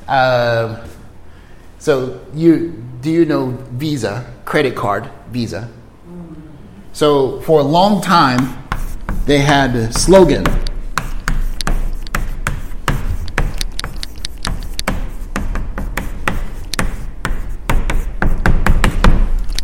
[0.07, 0.77] um,
[1.77, 5.69] so you do you know Visa credit card Visa?
[6.93, 8.57] So for a long time,
[9.29, 10.43] they had slogan.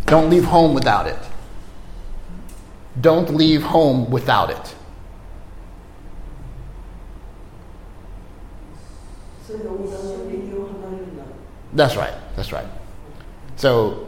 [0.06, 1.18] Don't leave home without it.
[3.02, 4.76] Don't leave home without it.
[11.74, 12.14] That's right.
[12.36, 12.68] That's right.
[13.56, 14.08] So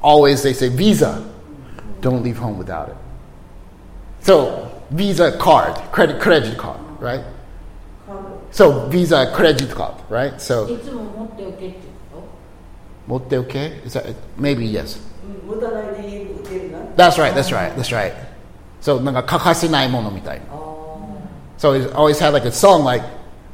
[0.00, 1.28] always they say visa.
[2.00, 2.96] Don't leave home without it.
[4.20, 4.61] So
[4.91, 7.21] Visa card, credit credit card, right?
[8.05, 10.33] カード So Visa credit card, right?
[10.37, 11.77] So いつも持っておけって
[12.13, 12.23] こ
[13.07, 13.85] mote okay?
[13.85, 14.97] Is that maybe yes?
[14.97, 15.01] と
[15.51, 16.77] うん持たないで家に受けるな。
[16.95, 17.33] That's right.
[17.33, 17.73] That's right.
[17.75, 18.13] That's right.
[18.81, 20.45] So なんか欠かせないものみたいな。
[20.51, 20.57] あ
[21.57, 23.03] So it always had like a song like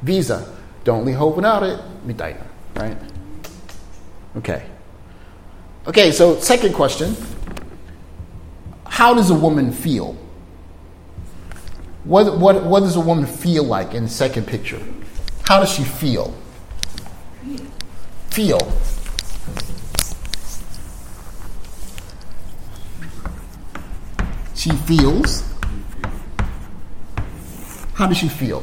[0.03, 0.45] Visa,
[0.83, 2.35] don't leave home without it, みたい
[2.75, 2.97] な, right?
[4.37, 4.61] Okay.
[5.85, 7.15] Okay, so second question.
[8.85, 10.15] How does a woman feel?
[12.04, 14.80] What, what, what does a woman feel like in the second picture?
[15.44, 16.34] How does she feel?
[18.30, 18.60] Feel.
[24.54, 25.44] She feels.
[27.94, 28.62] How does she feel?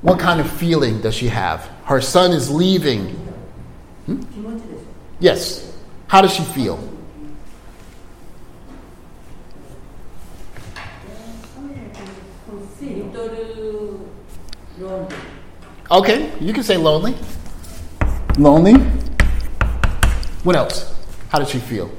[0.00, 1.64] What kind of feeling does she have?
[1.84, 3.08] Her son is leaving.
[4.06, 4.22] Hmm?
[5.18, 5.74] Yes.
[6.08, 6.93] How does she feel?
[15.90, 17.14] Okay, you can say lonely.
[18.38, 18.74] Lonely.
[20.42, 20.94] What else?
[21.28, 21.90] How did she feel?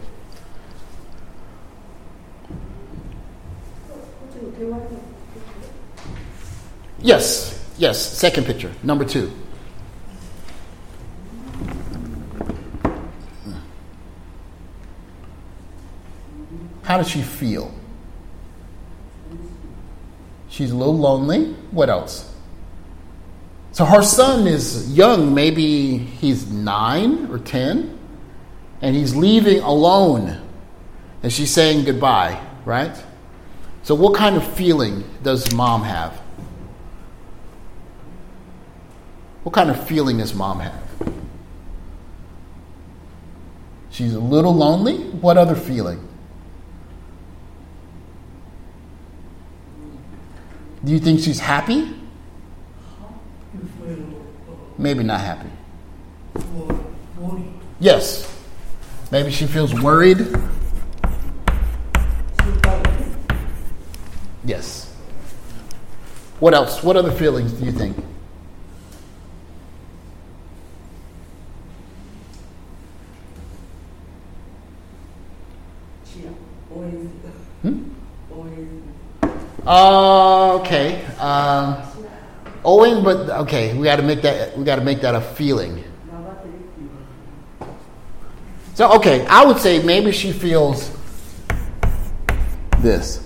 [6.99, 9.31] Yes, yes, second picture, number two.
[16.81, 17.71] How does she feel?
[20.49, 21.53] She's a little lonely.
[21.71, 22.34] What else?
[23.75, 27.99] So her son is young, maybe he's nine or ten,
[28.81, 30.41] and he's leaving alone.
[31.21, 32.95] And she's saying goodbye, right?
[33.83, 36.13] So, what kind of feeling does mom have?
[39.43, 40.81] What kind of feeling does mom have?
[43.89, 44.99] She's a little lonely.
[44.99, 45.99] What other feeling?
[50.85, 52.04] Do you think she's happy?
[54.77, 55.49] maybe not happy.
[57.79, 58.31] Yes.
[59.11, 60.25] Maybe she feels worried.
[64.43, 64.93] Yes.
[66.39, 66.83] What else?
[66.83, 67.97] What other feelings do you think?
[77.61, 77.89] Hmm?
[79.65, 81.03] Uh, okay.
[81.17, 81.94] Uh,
[82.65, 85.83] Owing, but okay, we got to make that we got to make that a feeling.
[88.73, 90.89] So okay, I would say maybe she feels
[92.79, 93.21] this.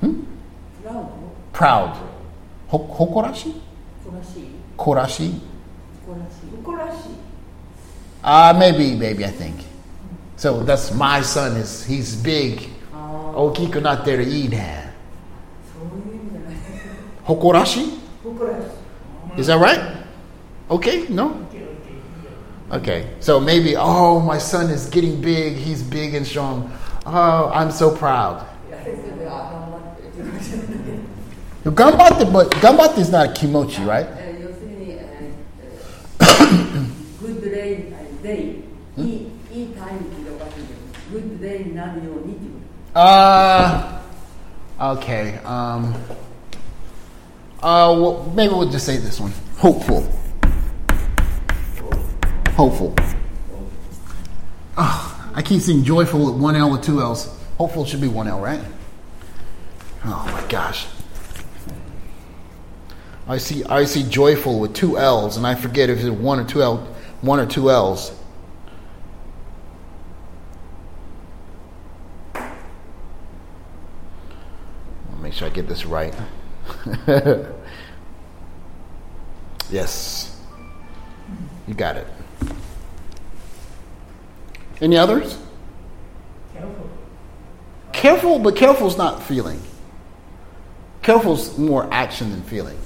[0.00, 0.22] Hmm?
[1.52, 2.08] Proud.
[2.70, 3.60] Hokorashi?
[4.78, 5.38] Korashi?
[6.64, 7.14] Korashi.
[8.24, 9.71] Uh, maybe, maybe, I think.
[10.41, 12.69] So that's my son is he's big.
[12.93, 14.87] ああ、 Okiku natte ii ne.
[15.73, 16.57] そういう意味じゃない。
[17.25, 17.99] Hokorashi?
[18.23, 18.61] 誇らし
[19.37, 19.41] い。
[19.41, 19.79] Is that right?
[20.69, 21.31] Okay, no?
[22.69, 25.55] Okay, so maybe, oh, my son is getting big.
[25.55, 26.69] He's big and strong.
[27.05, 28.43] Oh, I'm so proud.
[28.67, 30.91] いや、 それで、あ、頑張ってっていう感じなんだけ
[31.63, 31.71] ど。
[31.71, 34.07] Gambatte, but gambatte is not a kimochi, right?
[34.17, 37.49] えー要するに、えー、グ ッド
[41.51, 42.51] デイ、デイ、いい、いいタイムっていうかおかしいけど、グッドデイになるようにっていう。
[42.93, 43.97] Uh,
[44.79, 45.39] Okay.
[45.43, 45.95] Um,
[47.63, 49.31] uh, well, maybe we'll just say this one.
[49.57, 50.03] Hopeful.
[52.55, 52.93] Hopeful.
[54.77, 57.27] Oh, I keep seeing joyful with one L with two L's.
[57.57, 58.61] Hopeful should be one L, right?
[60.05, 60.87] Oh my gosh.
[63.27, 66.45] I see I see joyful with two L's, and I forget if it's one or
[66.45, 66.77] two L,
[67.21, 68.11] one or two L's.
[75.32, 76.14] Make sure I get this right.
[79.70, 80.38] yes,
[81.66, 82.06] you got it.
[84.82, 85.38] Any others?
[86.52, 86.90] Careful.
[87.92, 89.62] Careful, but careful's not feeling.
[91.00, 92.76] Careful's more action than feeling.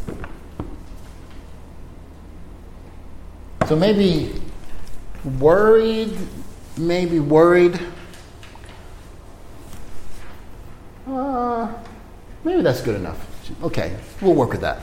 [3.67, 4.41] So maybe
[5.41, 6.17] worried,
[6.79, 7.81] maybe worried.
[11.09, 11.73] Uh,
[12.47, 13.19] maybe that's good enough.
[13.61, 14.81] Okay, we'll work with that.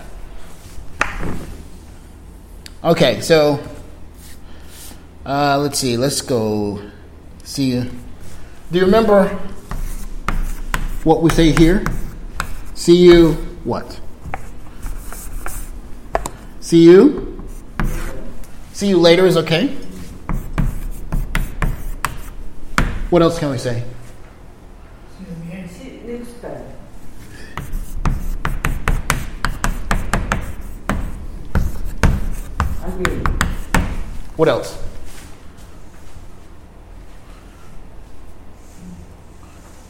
[2.84, 3.64] Okay, so
[5.26, 5.96] uh, let's see.
[5.96, 6.82] Let's go.
[7.44, 7.90] See you.
[8.70, 9.28] Do you remember
[11.06, 11.86] what we say here?
[12.74, 13.34] See you.
[13.64, 14.00] What?
[16.60, 17.42] See you.
[18.74, 19.68] See you later is okay.
[23.10, 23.84] What else can we say?
[34.36, 34.82] What else?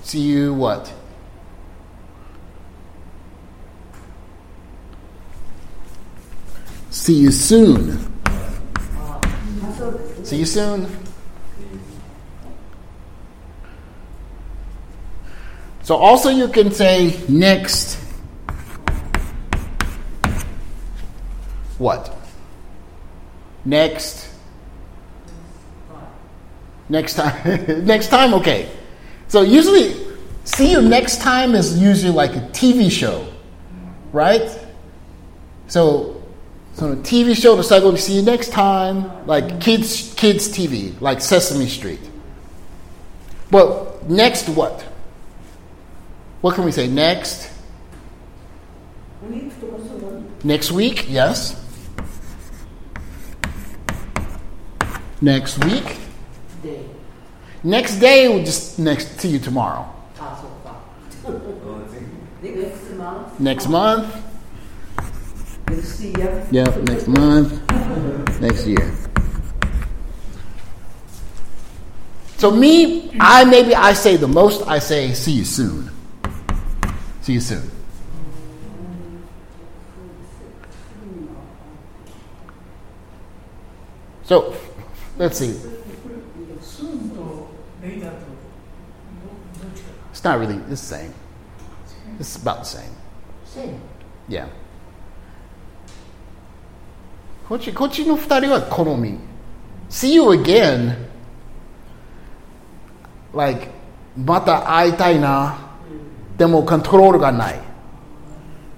[0.04, 0.94] See you what?
[6.90, 8.00] See you soon.
[10.24, 10.88] See you soon.
[15.84, 17.96] So also you can say next
[21.78, 22.16] what?
[23.66, 24.33] Next
[26.90, 27.86] Next time.
[27.86, 28.70] next time, okay.
[29.28, 29.96] So usually,
[30.44, 33.28] see you next time is usually like a TV show,
[34.12, 34.60] right?
[35.68, 36.22] So,
[36.74, 40.14] so on a TV show, it's like going to see you next time, like kids
[40.16, 42.02] kids TV, like Sesame Street.
[43.50, 44.82] But next, what?
[46.42, 47.50] What can we say next?
[50.44, 51.60] Next week, yes.
[55.22, 55.98] Next week.
[57.64, 59.88] Next day will just next see you tomorrow.
[63.40, 64.14] next month.
[66.52, 68.42] Yep, next month.
[68.42, 68.94] Next year.
[72.38, 75.90] So me, I maybe I say the most I say see you soon.
[77.22, 77.72] See you soon.
[84.26, 84.54] So
[85.18, 85.73] let's see.
[90.23, 91.15] It's not really it's the same.
[92.19, 92.91] It's about the same.
[93.45, 93.79] Same.
[94.29, 94.47] Yeah.
[97.49, 99.19] こっちこっちの二人は好み。
[99.89, 100.97] See you again.
[103.35, 103.69] Like
[104.17, 105.57] また会いたいな。
[106.37, 107.61] でもコントロールがない。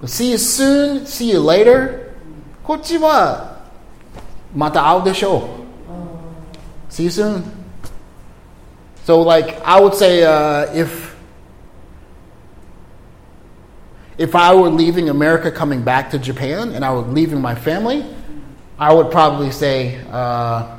[0.03, 2.11] See you soon, see you later.
[2.63, 3.59] こっちは
[4.55, 5.49] また会うでしょ
[6.89, 6.91] う。
[6.91, 7.43] See you soon.
[9.05, 11.14] So like I would say uh, if
[14.17, 18.05] if I were leaving America coming back to Japan and I were leaving my family,
[18.77, 20.77] I would probably say, uh,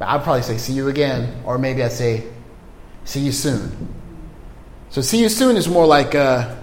[0.00, 1.42] I'd probably say, see you again.
[1.44, 2.24] Or maybe I'd say,
[3.04, 3.94] see you soon.
[4.90, 6.54] So, see you soon is more like, uh,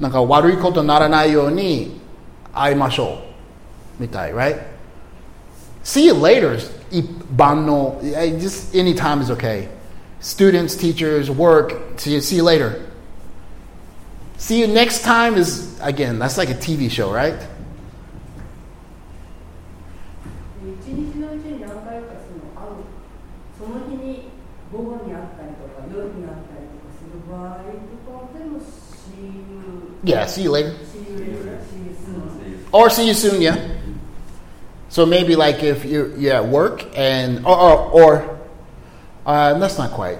[0.00, 2.00] なんか悪いことならないように
[2.52, 3.22] 会いましょ
[3.98, 4.02] う。
[4.02, 4.58] みたい, right?
[5.84, 7.04] See you later is 一
[7.36, 9.68] 般の eh, just any time is okay.
[10.20, 12.80] Students, teachers, work, see you, see you later.
[14.39, 17.35] See you next time is, again, that's like a TV show, right?
[30.03, 30.73] Yeah, see you later.
[32.71, 33.75] Or see you soon, yeah.
[34.87, 38.39] So maybe like if you're, you're at work and, or, or, or
[39.25, 40.19] uh, that's not quite.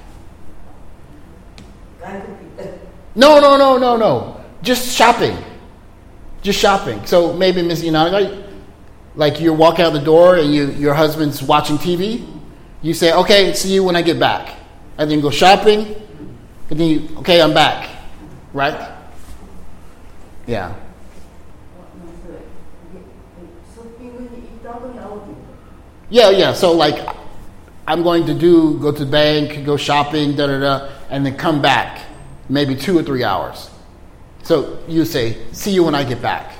[3.15, 4.41] No, no, no, no, no.
[4.61, 5.37] Just shopping.
[6.41, 7.05] Just shopping.
[7.05, 8.47] So maybe Miss Inanga,
[9.15, 12.25] like you walk out the door and you, your husband's watching TV.
[12.81, 14.55] You say, okay, see you when I get back.
[14.97, 15.95] And then you go shopping.
[16.69, 17.89] And then you, okay, I'm back.
[18.53, 18.89] Right?
[20.47, 20.73] Yeah.
[26.09, 26.53] Yeah, yeah.
[26.53, 27.07] So like,
[27.87, 31.37] I'm going to do go to the bank, go shopping, da da da, and then
[31.37, 32.01] come back
[32.51, 33.69] maybe two or three hours.
[34.43, 36.53] So you say, "See you when I get back."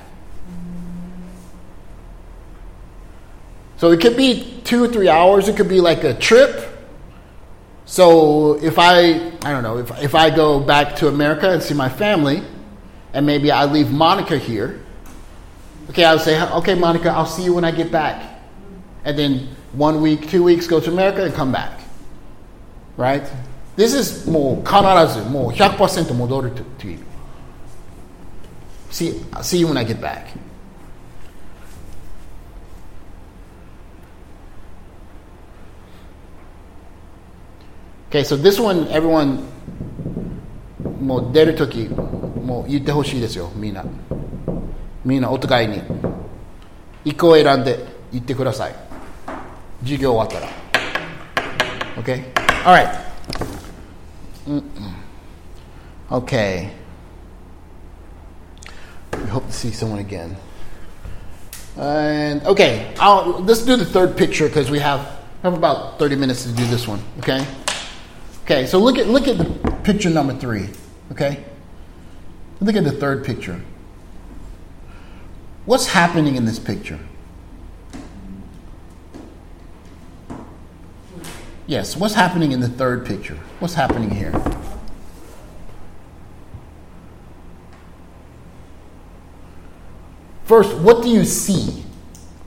[3.78, 5.48] So it could be two or three hours.
[5.48, 6.68] It could be like a trip.
[7.86, 11.74] So if I, I don't know, if if I go back to America and see
[11.74, 12.44] my family,
[13.14, 14.80] and maybe I leave Monica here.
[15.90, 18.32] Okay, I would say, okay, Monica, I'll see you when I get back
[19.04, 21.80] and then one week, two weeks, go to America and come back.
[22.98, 23.24] Right?
[23.82, 24.78] This is もう必
[25.12, 27.00] ずもう100%戻るという。
[28.92, 30.28] See, see you when I get back.
[38.12, 39.40] Okay, so this one, everyone
[41.02, 43.84] もう出るとき、もう言ってほしいですよ、みんな。
[45.04, 45.82] みんなお互いに。
[47.04, 48.76] 一個選んで言ってください。
[49.82, 50.54] 授業終わったら。
[52.04, 52.32] Okay?
[54.46, 54.94] Mm-mm.
[56.12, 56.72] Okay.
[59.14, 60.36] We hope to see someone again.
[61.78, 66.44] And okay, I'll, let's do the third picture because we have, have about 30 minutes
[66.44, 67.02] to do this one.
[67.20, 67.46] Okay?
[68.44, 69.46] Okay, so look at look at the
[69.84, 70.70] picture number three.
[71.12, 71.44] Okay?
[72.60, 73.62] Look at the third picture.
[75.66, 77.00] What's happening in this picture?
[81.68, 83.38] Yes, what's happening in the third picture?
[83.62, 84.32] What's happening here?
[90.46, 91.84] First, what do you see?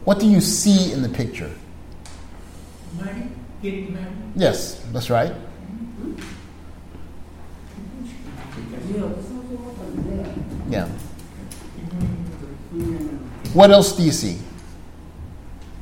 [0.03, 1.53] What do you see in the picture?
[2.99, 3.29] Money,
[3.63, 4.11] getting money.
[4.35, 5.31] Yes, that's right.
[5.31, 6.21] Mm-hmm.
[10.73, 10.89] Yeah.
[13.53, 14.39] What else do you see?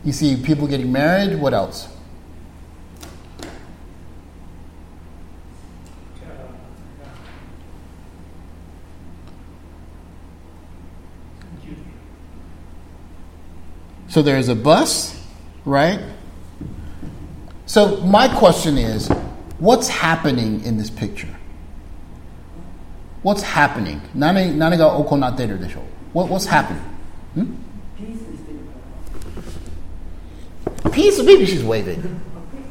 [0.04, 1.40] You see people getting married.
[1.40, 1.88] What else?
[14.11, 15.19] So there's a bus,
[15.65, 15.99] right?
[17.65, 19.09] So my question is,
[19.59, 21.27] what's happening in this picture?
[23.23, 23.99] What's happening?
[24.15, 26.79] 何何が行っているでしょう what, What's happening?
[27.35, 27.47] Hmm?
[27.97, 28.59] ピースしてる
[30.81, 31.97] から Peace, maybe she's waving.
[31.97, 32.07] 結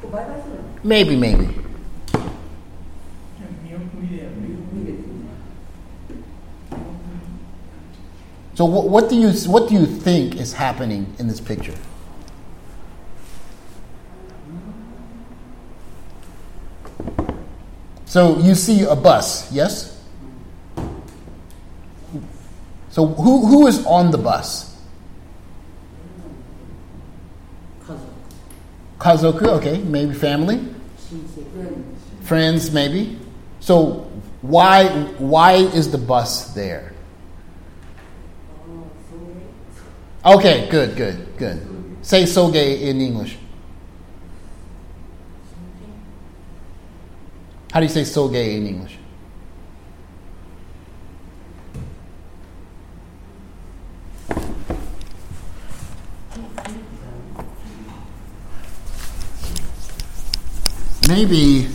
[0.02, 1.48] 構バイバイするの Maybe, maybe.
[8.53, 11.75] So what, what do you what do you think is happening in this picture?
[18.05, 19.97] So you see a bus, yes?
[22.89, 24.77] So who, who is on the bus?
[27.85, 28.11] Kazoku.
[28.99, 30.57] Kazoku, okay, maybe family.
[31.07, 31.85] Friends.
[32.23, 33.17] Friends, maybe.
[33.61, 34.87] So why
[35.17, 36.91] why is the bus there?
[40.23, 41.97] Okay, good, good, good.
[42.03, 43.37] Say soge in English.
[47.71, 48.97] How do you say soge in English?
[61.07, 61.67] Maybe,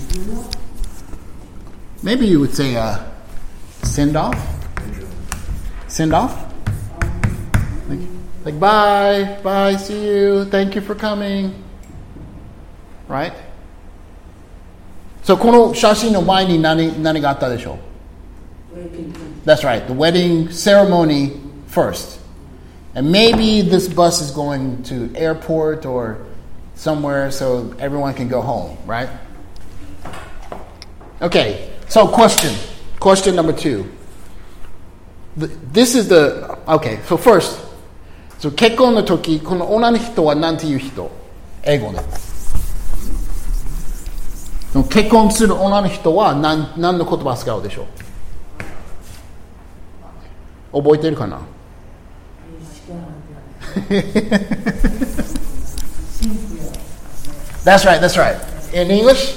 [2.05, 3.13] maybe you would say a
[3.83, 4.39] send off.
[5.89, 6.46] Send off.
[8.46, 11.54] Like, like bye, bye, see you, thank you for coming.
[13.08, 13.34] Right?
[15.24, 17.78] So この写真の前に何何があったでしょう
[19.46, 21.34] That's right, the wedding ceremony
[21.68, 22.20] first.
[22.96, 26.18] And maybe this bus is going to airport or
[26.76, 29.10] somewhere so everyone can go home, right?
[31.22, 32.54] Okay, so question.
[33.00, 33.86] Question number two.
[35.38, 37.60] The- This is the, okay, so first,
[38.39, 41.11] so 結婚の時、この女の人は何ていう人？
[41.63, 41.99] 英語で。
[44.91, 47.87] 結婚する女の人は何何の言葉を使うでしょ
[50.73, 50.83] う？
[50.83, 51.41] 覚えてるかな？
[57.65, 58.37] That's right, that's right.
[58.73, 59.35] In English?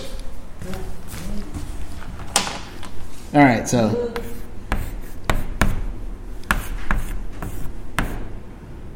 [3.34, 4.14] Alright, so.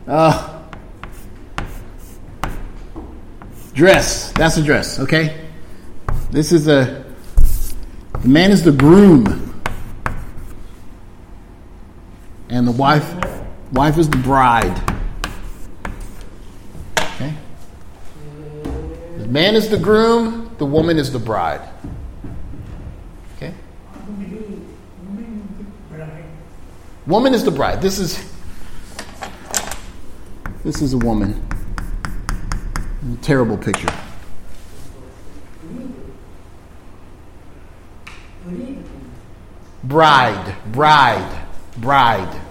[0.07, 0.61] Uh,
[3.73, 4.31] dress.
[4.33, 5.47] That's a dress, okay?
[6.29, 7.05] This is a.
[8.21, 9.63] The man is the groom.
[12.49, 13.15] And the wife
[13.71, 14.77] wife is the bride.
[16.97, 17.33] Okay?
[19.17, 21.67] The man is the groom, the woman is the bride.
[23.35, 23.53] Okay?
[27.07, 27.81] Woman is the bride.
[27.81, 28.32] This is
[30.63, 31.45] this is a woman.
[33.11, 33.93] A terrible picture.
[39.83, 41.41] Bride, bride,
[41.79, 42.41] bride.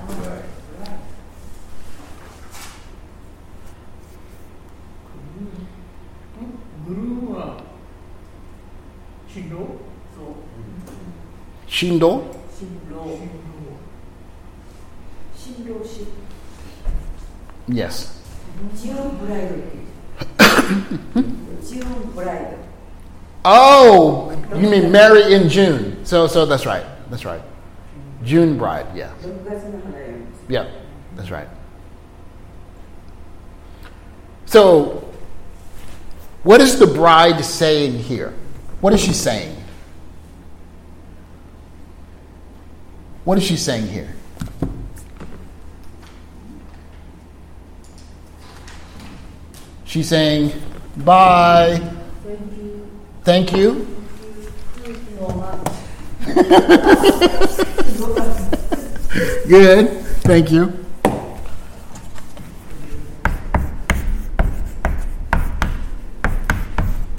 [9.27, 9.79] Shindo.
[11.67, 12.37] Shindo.
[12.55, 13.29] Shindo.
[15.35, 16.22] Shindo.
[17.69, 18.21] Yes.
[18.83, 19.63] June bride.
[21.69, 22.59] June bride.
[23.45, 26.05] Oh, you mean marry in June?
[26.05, 26.85] So, so that's right.
[27.11, 27.43] That's right.
[28.25, 28.87] June bride.
[28.95, 29.13] Yeah.
[30.49, 30.71] Yeah,
[31.17, 31.49] that's right.
[34.47, 35.09] So,
[36.43, 38.35] what is the bride saying here?
[38.81, 39.57] What is she saying?
[43.25, 44.15] What is she saying here?
[49.93, 50.51] She's saying,
[50.97, 51.79] bye,
[53.25, 53.87] thank you.
[59.47, 59.91] Good,
[60.23, 60.73] thank you.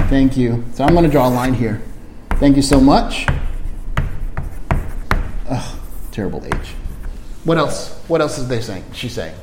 [0.09, 0.65] Thank you.
[0.73, 1.79] So I'm going to draw a line here.
[2.39, 3.27] Thank you so much.
[5.47, 5.79] Ugh,
[6.11, 6.55] terrible H.
[7.43, 8.01] What else?
[8.07, 8.83] What else is they saying?
[8.93, 9.35] She's saying?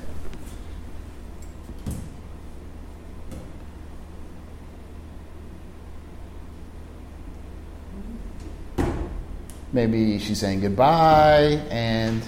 [9.72, 12.22] Maybe she's saying goodbye and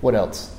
[0.00, 0.54] what else?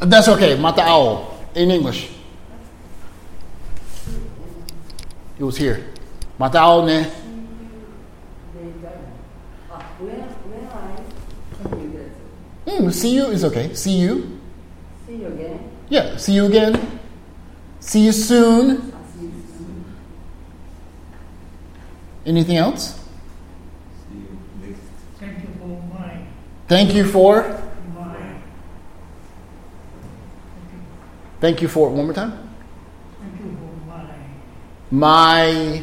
[0.00, 2.10] That's okay, mata'ao in English.
[5.38, 5.86] It was here.
[6.38, 7.10] Mata'ao ne.
[12.66, 13.72] Mm, see you is okay.
[13.74, 14.41] See you
[15.22, 15.70] you again.
[15.88, 17.00] Yeah, see you again.
[17.80, 18.92] See you soon.
[19.12, 19.84] See you soon.
[22.26, 22.98] Anything else?
[24.12, 24.74] You
[25.18, 26.26] Thank you for my.
[26.68, 27.58] Thank you for?
[31.40, 32.38] Thank you for, one more time.
[33.20, 33.96] Thank you for.
[34.90, 35.82] My.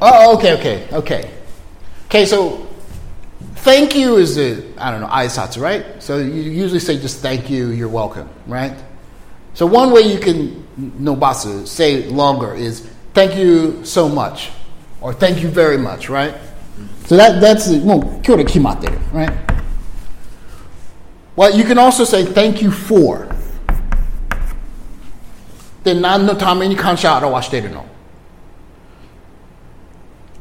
[0.00, 1.30] Oh, okay, okay, okay.
[2.06, 2.63] Okay, so
[3.63, 6.01] thank you is a, I don't know, aisatsu, right?
[6.01, 8.75] So you usually say just thank you, you're welcome, right?
[9.53, 14.51] So one way you can nobasu, say longer, is thank you so much,
[15.01, 16.33] or thank you very much, right?
[17.05, 19.33] So that, that's もう今日で決まってる right?
[21.35, 23.27] Well, you can also say thank you for.
[25.83, 27.85] で、何のために感謝を表しているの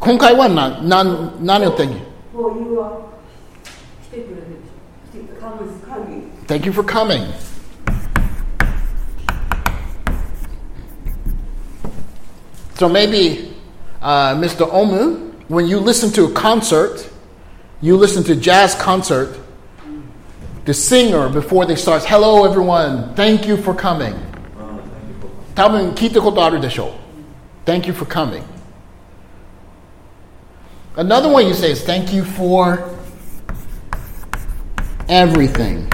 [0.00, 2.08] 今回は何何何を thank you?
[4.12, 4.78] こういうは来てくれるでしょ。
[5.12, 7.32] 来てカムスカミ Thank you for coming.
[12.78, 13.54] So maybe,
[14.00, 14.68] uh, Mr.
[14.70, 17.10] Omu, when you listen to a concert,
[17.80, 19.36] you listen to jazz concert,
[20.64, 24.14] the singer before they start, hello everyone, thank you for coming.
[25.54, 26.94] 多分聞いたことあるでしょ
[27.66, 27.68] う。
[27.68, 28.42] Thank you for coming.
[30.94, 32.91] Another one you say is thank you for
[35.08, 35.88] everything.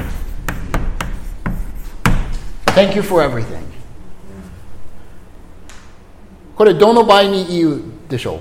[2.74, 3.62] Thank you for everything.
[6.56, 8.36] これどの場合に言うでしょ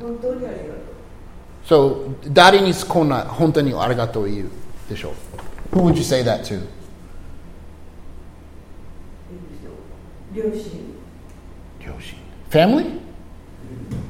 [0.00, 2.14] う本当にありがとう。
[2.24, 4.48] So 誰にこんな本当にありがとう言う
[4.88, 5.10] でしょ
[5.72, 6.60] う Who would you say that to?
[10.34, 10.62] 両親。
[11.80, 12.18] 両親
[12.50, 12.98] Family?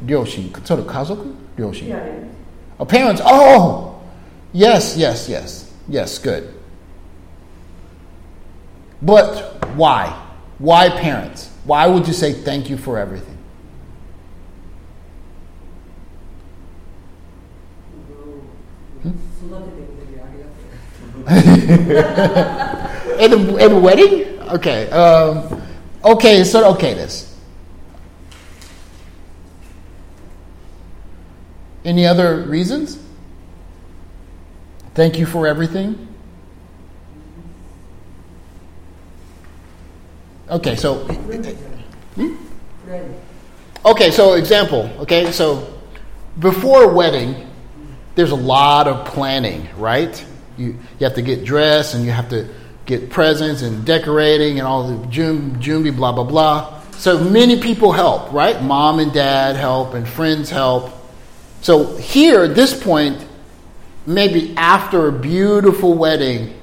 [0.05, 1.25] 両親それ家族
[1.57, 2.29] 両親 Parents.
[2.79, 3.23] Oh, parents.
[3.25, 3.92] Oh,
[4.54, 5.74] Yes, yes, yes.
[5.88, 6.54] Yes, good.
[9.02, 10.08] But why?
[10.60, 11.50] Why parents?
[11.66, 13.34] Why would you say thank you for everything?
[21.26, 21.40] at,
[23.32, 24.40] a, at a wedding?
[24.50, 24.90] Okay.
[24.92, 25.62] Um,
[26.04, 27.36] okay, so okay this.
[31.84, 33.03] Any other reasons?
[34.94, 36.08] Thank you for everything.
[40.50, 41.00] Okay, so
[42.16, 42.36] hmm?
[43.86, 45.32] Okay, so example, okay?
[45.32, 45.74] So
[46.40, 47.50] before a wedding,
[48.16, 50.24] there's a lot of planning, right?
[50.58, 52.48] You, you have to get dressed and you have to
[52.86, 56.82] get presents and decorating and all the jum, jumbi, blah, blah, blah.
[56.92, 58.62] So many people help, right?
[58.62, 60.92] Mom and dad help and friends help.
[61.62, 63.26] So here, at this point,
[64.06, 66.60] maybe after a beautiful wedding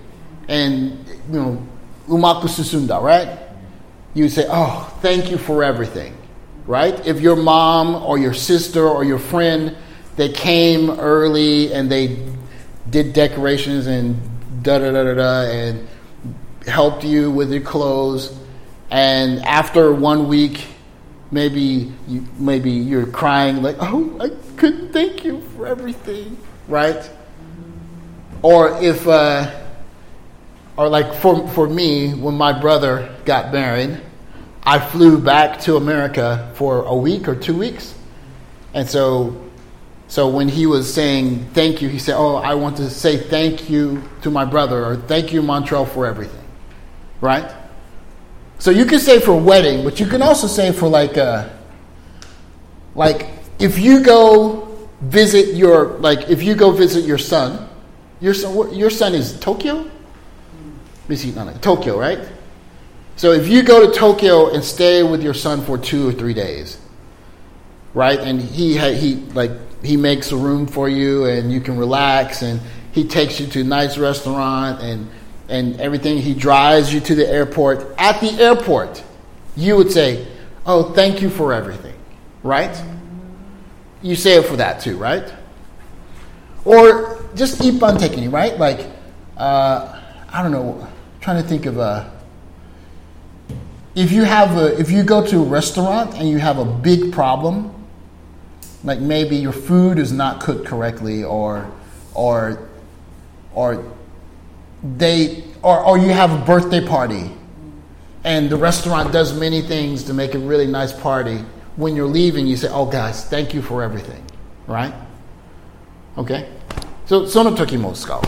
[0.49, 1.67] and, you know,
[2.09, 3.39] umaku susunda, right?
[4.15, 6.17] You say, oh, thank you for everything,
[6.67, 7.07] right?
[7.07, 9.77] If your mom or your sister or your friend,
[10.17, 12.19] they came early and they
[12.89, 14.17] did decorations and
[14.63, 15.89] da da da da da and
[16.67, 18.37] helped you with your clothes,
[18.91, 20.67] and after one week,
[21.31, 26.37] maybe you, maybe you're crying like, oh, I couldn't thank you for everything,
[26.69, 27.09] right?
[28.43, 29.51] Or if, uh,
[30.77, 34.01] or like for for me, when my brother got married,
[34.63, 37.95] I flew back to America for a week or two weeks,
[38.75, 39.51] and so
[40.09, 43.71] so when he was saying thank you, he said, "Oh, I want to say thank
[43.71, 46.45] you to my brother, or thank you, Montreal, for everything."
[47.21, 47.51] Right?
[48.59, 51.51] So you can say for wedding, but you can also say for like a,
[52.95, 53.29] like
[53.59, 57.70] if you go visit your like if you go visit your son,
[58.21, 59.75] your son your son is Tokyo.
[59.75, 62.21] Let me see, no, no, Tokyo, right?
[63.17, 66.35] So if you go to Tokyo and stay with your son for two or three
[66.35, 66.79] days,
[67.95, 68.19] right?
[68.19, 69.51] And he he like
[69.83, 72.61] he makes a room for you, and you can relax, and
[72.93, 75.11] he takes you to a nice restaurant, and
[75.49, 76.19] and everything.
[76.19, 77.87] He drives you to the airport.
[77.99, 79.03] At the airport,
[79.57, 80.27] you would say,
[80.65, 81.97] "Oh, thank you for everything,"
[82.43, 82.81] right?
[84.03, 85.31] You say it for that too, right?
[86.65, 88.59] Or just keep on taking, right?
[88.59, 88.87] Like,
[89.37, 90.01] uh,
[90.33, 90.87] I don't know.
[91.21, 92.11] trying to think of a.
[93.95, 97.13] If you have a, if you go to a restaurant and you have a big
[97.13, 97.75] problem,
[98.85, 101.71] like maybe your food is not cooked correctly, or,
[102.15, 102.69] or,
[103.53, 103.93] or
[104.83, 107.31] they, or, or you have a birthday party,
[108.25, 111.45] and the restaurant does many things to make a really nice party.
[111.77, 114.23] When you're leaving, you say, "Oh, guys, thank you for everything,"
[114.67, 114.95] right?
[116.17, 116.49] Okay.
[117.10, 118.20] So その時も使う。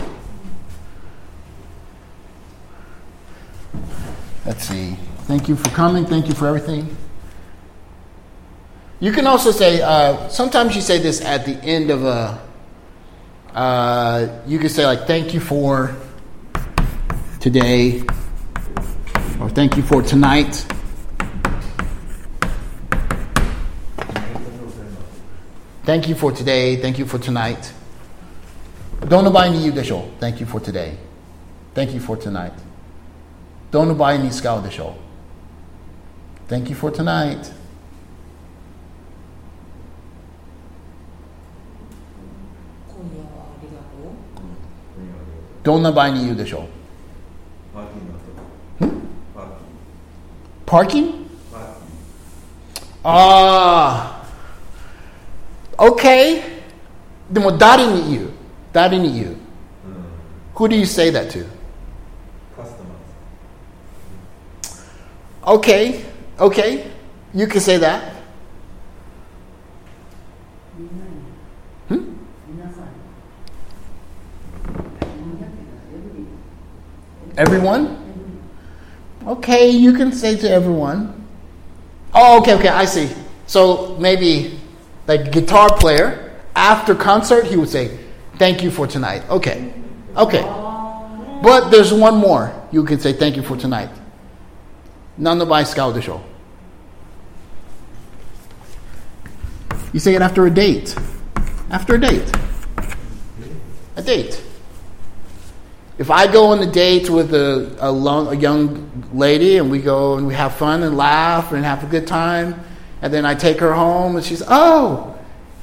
[4.46, 4.96] Let's see.
[5.26, 6.06] Thank you for coming.
[6.06, 6.86] Thank you for everything.
[9.00, 12.40] You can also say, uh, sometimes you say this at the end of a,
[13.54, 15.94] uh, you can say, like, thank you for
[17.40, 18.02] today,
[19.40, 20.66] or thank you for tonight.
[25.84, 26.76] Thank you for today.
[26.76, 27.72] Thank you for tonight.
[29.08, 30.94] どの場合に言うでしょう Thank you for today.
[31.74, 32.52] Thank you for tonight.
[33.70, 34.94] どの場合に使うでしょ
[36.48, 37.38] う Thank you for tonight.
[37.38, 37.52] りがとう。
[45.62, 46.68] どんな場合に言うでしょう
[47.74, 49.02] パーキングの
[50.66, 51.28] パーキング Parking?
[53.04, 54.22] Ah.
[55.78, 56.42] Okay.
[57.30, 58.30] でも誰に言う
[58.73, 59.39] that in you.
[59.87, 60.03] Mm.
[60.55, 61.47] Who do you say that to?
[62.55, 62.97] Customers.
[65.47, 66.05] Okay,
[66.39, 66.91] okay,
[67.33, 68.13] you can say that.
[71.87, 72.13] Hmm?
[77.37, 77.99] Everyone?
[79.25, 81.25] Okay, you can say to everyone.
[82.13, 83.09] Oh, okay, okay, I see.
[83.47, 84.59] So maybe
[85.07, 87.99] like guitar player, after concert, he would say,
[88.38, 89.72] "Thank you for tonight." Okay.
[90.16, 90.42] Okay.
[91.42, 92.52] But there's one more.
[92.72, 93.90] You can say thank you for tonight.
[95.18, 96.18] 何の場合使うでしょう
[99.92, 100.94] You say it after a date.
[101.70, 102.22] After a date.
[103.96, 104.42] A date.
[105.98, 109.80] If I go on a date with a, a, long, a young lady and we
[109.80, 112.60] go and we have fun and laugh and have a good time,
[113.02, 115.16] and then I take her home and she's, oh,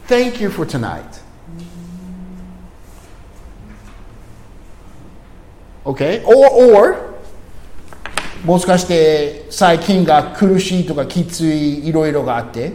[0.07, 1.21] thank you for tonight.
[5.86, 6.23] Okay?
[6.25, 7.15] Or, or,
[8.45, 12.73] もしかして最近が苦しいとかきついいろいろがあって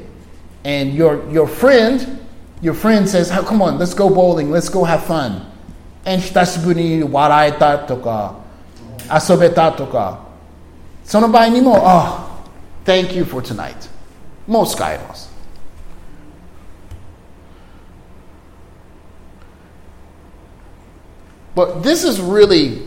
[0.64, 2.18] and your, your friend
[2.60, 5.42] your friend says "Oh, come on let's go bowling let's go have fun
[6.04, 8.34] and 久しぶりに笑えたとか
[9.28, 10.26] 遊べたとか
[11.04, 12.42] その場合にも oh
[12.84, 13.88] thank you for tonight
[14.48, 15.30] もう使えます
[21.54, 22.83] But this is really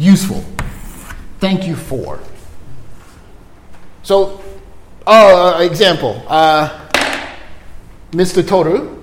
[0.00, 0.42] useful.
[1.38, 2.18] Thank you for.
[4.02, 4.42] So,
[5.06, 6.88] uh, example, uh,
[8.12, 8.46] Mr.
[8.46, 9.02] Toru,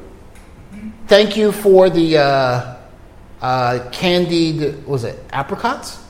[1.07, 2.77] thank you for the uh,
[3.41, 6.03] uh, candied, was it apricots?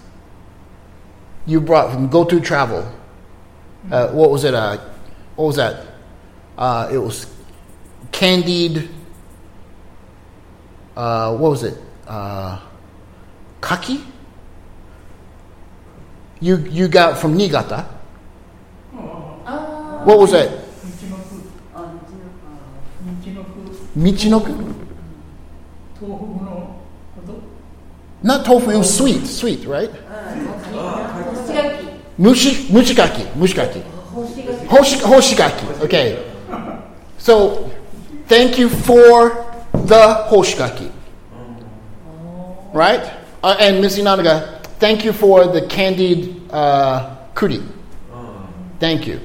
[1.46, 2.92] You brought from Go To Travel.
[3.92, 4.54] Uh, what was it?
[4.54, 4.78] Uh,
[5.36, 5.86] what was that?
[6.92, 7.28] It was
[8.12, 8.90] candied.
[10.94, 11.78] What was it?
[13.62, 14.04] Kaki.
[16.40, 17.86] You you got from Niigata.
[18.94, 20.02] Oh.
[20.06, 20.68] What was that?
[23.98, 24.76] Michinoku.
[28.24, 29.90] Not tofu, it was sweet, sweet, right?
[32.20, 33.82] Mushi, mushikaki, mushikaki.
[34.68, 35.02] Hoshikaki.
[35.02, 36.24] hoshikaki, okay.
[37.20, 37.72] So,
[38.28, 40.92] thank you for the hoshikaki.
[42.10, 42.58] Oh.
[42.74, 43.02] Right?
[43.44, 47.63] Uh, and Miss Inanaga, thank you for the candied uh, kuri.
[48.79, 49.21] Thank you.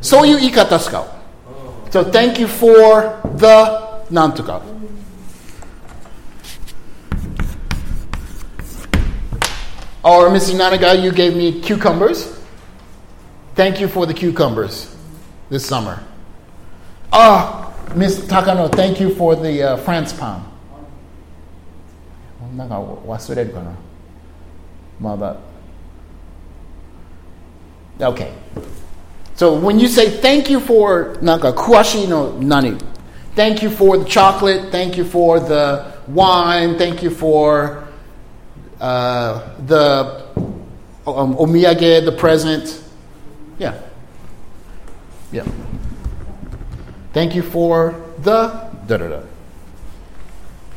[0.00, 1.08] So you ikata desu
[1.90, 4.62] So thank you for the nantuka.
[10.02, 12.38] Or Miss Inanaga, you gave me cucumbers.
[13.56, 14.94] Thank you for the cucumbers
[15.50, 16.02] this summer.
[17.12, 20.42] Ah, Miss Takano, thank you for the uh, France palm.
[22.56, 23.72] なんか忘れるかな
[25.00, 25.36] まだ
[27.98, 28.30] Okay.
[29.34, 32.76] So when you say thank you for なんか詳しいの何
[33.34, 37.84] Thank you for the chocolate, thank you for the wine, thank you for
[38.80, 40.24] uh, the
[41.06, 42.82] um, omiyage, the present.
[43.58, 43.74] Yeah.
[45.32, 45.44] Yeah.
[47.12, 49.20] Thank you for the da da da.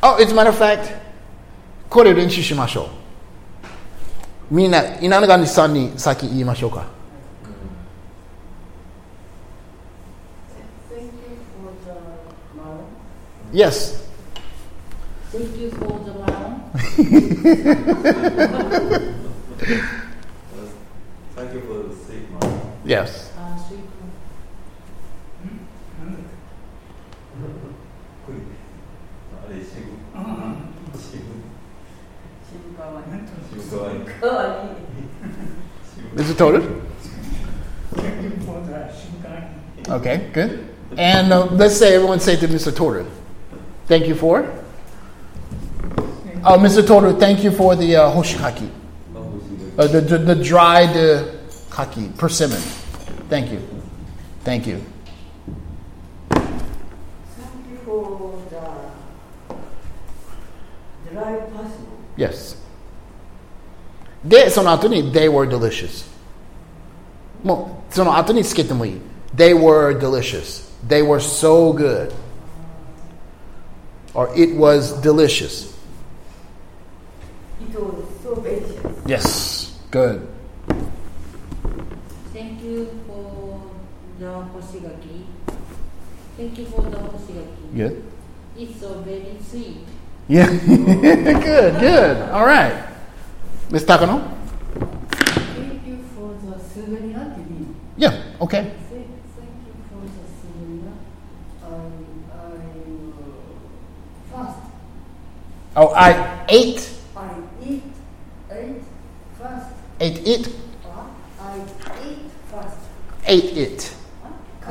[0.02, 0.94] Oh, as a matter of fact,
[1.88, 3.03] これ練習しましょう。
[4.51, 6.85] みんな、稲永さんに先言いましょうか。
[11.85, 11.91] The
[12.55, 12.85] melon.
[13.51, 14.03] Yes.
[15.31, 16.13] Thank you for the.
[21.35, 21.95] Thank you for the
[22.31, 22.61] man.
[22.85, 23.24] Yes.
[36.36, 36.62] total?
[37.94, 39.50] Thank you for the 瞬間
[39.88, 40.68] Okay, good.
[40.96, 42.74] And uh, let's say everyone say to Mr.
[42.74, 43.06] Toru,
[43.86, 44.44] thank you for.
[46.44, 46.86] Oh, Mr.
[46.86, 48.70] Toru, thank you for the uh, hoshikaki,
[49.78, 51.24] uh, the, the, the dried uh,
[51.70, 52.60] kaki, persimmon.
[53.28, 53.60] Thank you.
[54.42, 54.82] Thank you.
[56.30, 56.44] Thank
[57.70, 58.60] you for the
[61.12, 61.86] dry basil.
[62.16, 62.56] Yes.
[64.24, 66.04] で、その後に they were delicious.
[67.45, 69.01] もうその後につけてもいい
[69.35, 70.65] They were delicious.
[70.87, 72.11] They were so good.
[74.13, 75.75] Or it was delicious.
[77.61, 78.79] It was so delicious.
[79.05, 80.27] Yes, good.
[82.33, 83.61] Thank you for
[84.19, 85.25] the hoshigaki.
[86.37, 87.75] Thank you for the hoshigaki.
[87.75, 88.03] Good.
[88.57, 89.77] It's so very sweet.
[90.27, 92.17] Yeah, good, good.
[92.31, 92.87] All right.
[93.69, 94.31] Miss Takano?
[95.55, 97.24] Thank you for the souvenir.
[97.96, 98.62] Yeah, okay.
[98.62, 100.92] Thank, thank you for the souvenir.
[101.62, 101.66] I,
[102.32, 102.46] I
[103.20, 104.58] uh, fast.
[105.76, 107.18] Oh, I ate, I
[107.62, 107.82] eat,
[108.50, 108.82] ate
[109.38, 109.74] fast.
[110.00, 110.48] ate it,
[110.84, 111.04] Uh,
[111.40, 111.58] I
[112.02, 112.78] eat fast.
[113.26, 113.96] ate it.
[114.62, 114.68] あ、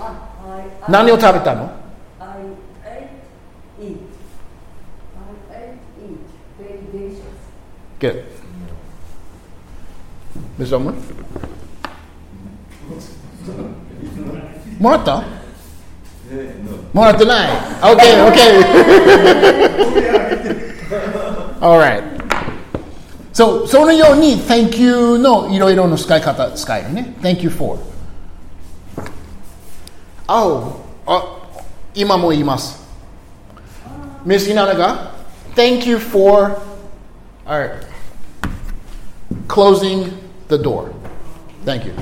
[0.00, 0.58] あ、
[0.88, 1.70] I, 何を食べたの
[2.20, 2.24] I
[2.84, 3.08] ate
[3.80, 3.98] it.
[5.50, 6.18] I ate it.
[6.58, 7.24] Very delicious.
[8.00, 8.24] Good.
[10.58, 10.94] Miss Omer?
[14.78, 15.24] もらった
[16.92, 17.48] もらってない
[17.82, 18.84] ?Okay, okay.
[21.60, 22.02] Alright.
[23.32, 27.16] So, そのように Thank you のいろいろの使い方使えるね。
[27.20, 27.78] Thank you for.
[30.26, 30.72] あ
[31.06, 31.22] あ、
[31.94, 32.82] 今も言います。
[34.24, 35.10] Miss Inanaga,
[35.54, 36.56] thank you for
[37.46, 37.86] Alright.
[39.48, 40.12] Closing
[40.48, 40.90] the door.
[41.64, 41.92] Thank you.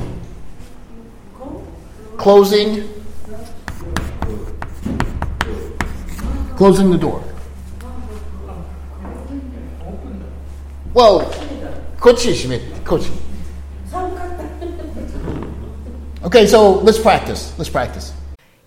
[2.18, 2.90] closing
[6.56, 7.24] closing the door.
[10.94, 11.32] Well.
[16.24, 17.54] Okay, so let's practice.
[17.58, 18.12] Let's practice.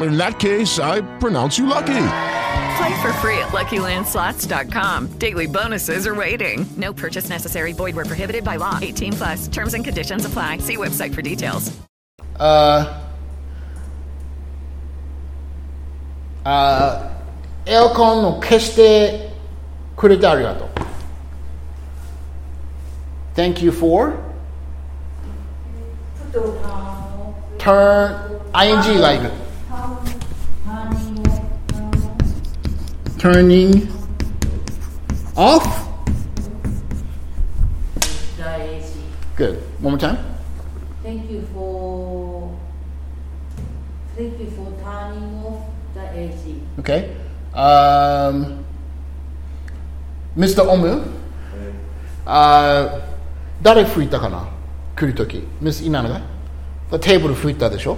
[0.00, 2.08] In that case, I pronounce you lucky.
[2.76, 5.18] Play for free at LuckyLandSlots.com.
[5.18, 6.66] Daily bonuses are waiting.
[6.76, 7.72] No purchase necessary.
[7.72, 8.78] Void where prohibited by law.
[8.82, 9.48] 18 plus.
[9.48, 10.58] Terms and conditions apply.
[10.58, 11.76] See website for details.
[12.38, 13.02] Uh,
[16.44, 17.12] uh,
[17.68, 19.32] エアコンの消して
[19.96, 20.68] くれてありがとう。
[23.34, 24.14] Thank you for
[27.58, 29.20] turn ing like
[33.21, 33.87] turning
[35.37, 35.87] off.
[39.35, 39.61] Good.
[39.79, 40.17] One more time.
[41.03, 42.57] Thank you for
[44.15, 46.61] thank you for turning off the AC.
[46.79, 47.15] Okay.
[47.53, 48.65] Um,
[50.35, 50.65] Mr.
[50.65, 51.03] Omu.
[52.23, 53.01] あー
[53.63, 54.47] 誰吹いたかな
[54.95, 55.43] 来るとき。
[55.59, 56.09] ミス・イナナ
[56.89, 57.97] がテーブル吹いたでしょ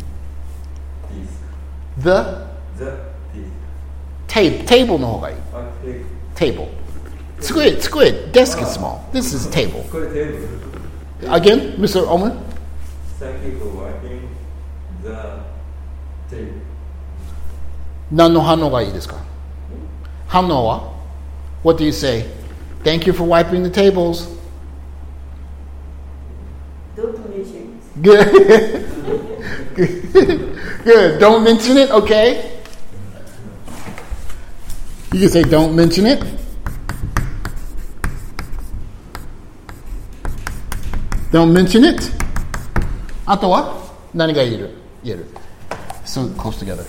[2.02, 2.44] The
[2.76, 2.84] the
[3.34, 3.48] this
[4.28, 5.36] table, table の方がいい。
[5.54, 5.64] I
[6.34, 6.68] Table.
[7.40, 8.98] 机、机、desk is small.
[9.12, 9.82] This is table.
[9.90, 10.32] これテー
[11.20, 12.04] ブル Again, Mr.
[12.06, 12.30] Omu?
[13.18, 14.28] Thank you for wiping
[15.02, 15.10] the
[16.30, 16.52] table
[18.12, 19.16] 何の反応がいいですか
[20.28, 20.92] 反応は
[21.64, 22.26] What do you say?
[22.84, 24.28] Thank you for wiping the tables.
[26.96, 27.80] Don't mention.
[28.00, 28.30] Good.
[30.84, 31.18] Good.
[31.20, 32.60] Don't mention it, okay?
[35.12, 36.22] You can say don't mention it.
[41.32, 42.12] Don't mention it.
[43.26, 43.74] あとは
[44.14, 44.70] 何が言える
[45.02, 45.26] 言える
[46.04, 46.84] So close together.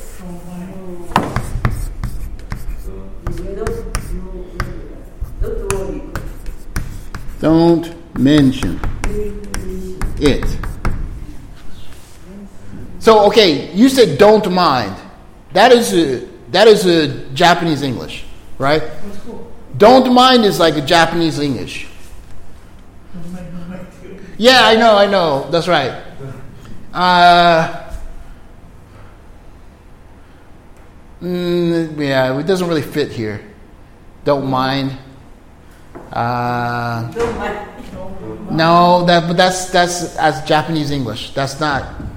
[7.40, 8.80] Don't mention
[10.20, 10.61] it.
[13.03, 14.95] So okay, you said don't mind.
[15.55, 18.25] That is a that is a Japanese English,
[18.59, 18.81] right?
[19.77, 21.89] Don't mind is like a Japanese English.
[24.39, 25.51] Yeah, I know, I know.
[25.51, 26.01] That's right.
[26.95, 27.91] Uh,
[31.21, 33.43] mm, yeah, it doesn't really fit here.
[34.25, 34.97] Don't mind.
[36.13, 37.11] Uh,
[38.49, 41.35] no, that but that's that's as Japanese English.
[41.35, 42.12] That's not.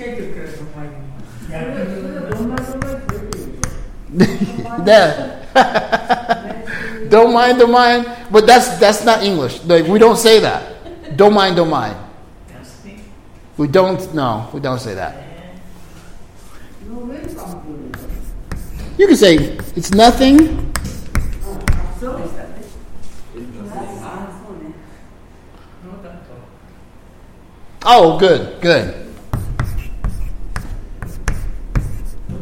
[4.86, 7.04] yeah.
[7.10, 8.06] don't mind, don't mind.
[8.30, 9.62] But that's that's not English.
[9.64, 11.18] Like we don't say that.
[11.18, 11.98] Don't mind, don't mind.
[13.58, 14.14] We don't.
[14.14, 15.22] No, we don't say that.
[18.96, 19.34] You can say
[19.76, 20.72] it's nothing.
[27.82, 29.09] Oh, good, good.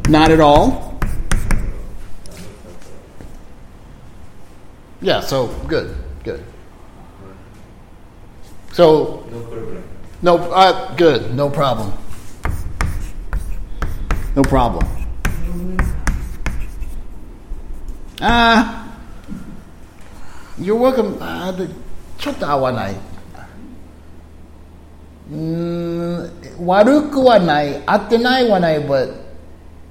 [0.09, 0.99] Not at all.
[5.01, 6.43] Yeah, so good, good.
[8.71, 9.83] So, No problem.
[10.21, 11.91] no, uh, good, no problem.
[14.35, 14.87] No problem.
[18.21, 18.87] Ah,
[20.57, 21.17] you're welcome.
[21.21, 21.69] Uh, the,
[22.17, 22.95] ちょっと合わない。
[25.31, 29.13] うーん悪くはない、合ってないはない、but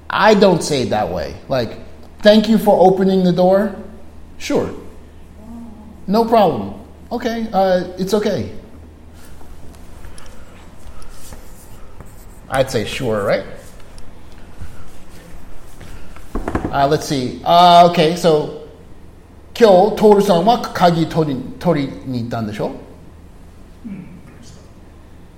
[0.09, 1.35] I don't say it that way.
[1.47, 1.79] Like,
[2.19, 3.75] thank you for opening the door.
[4.37, 4.69] Sure.
[6.07, 6.75] No problem.
[7.11, 8.51] Okay, uh, it's okay.
[12.49, 13.45] I'd say sure, right?
[16.71, 17.41] Uh, let's see.
[17.43, 18.63] Uh, okay, so
[19.55, 22.75] 今日、トールさんは鍵取り取りに行ったんでしょ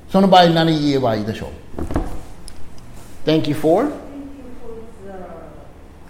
[0.10, 1.50] その場合何言えばいいでしょう
[3.30, 3.92] Thank you for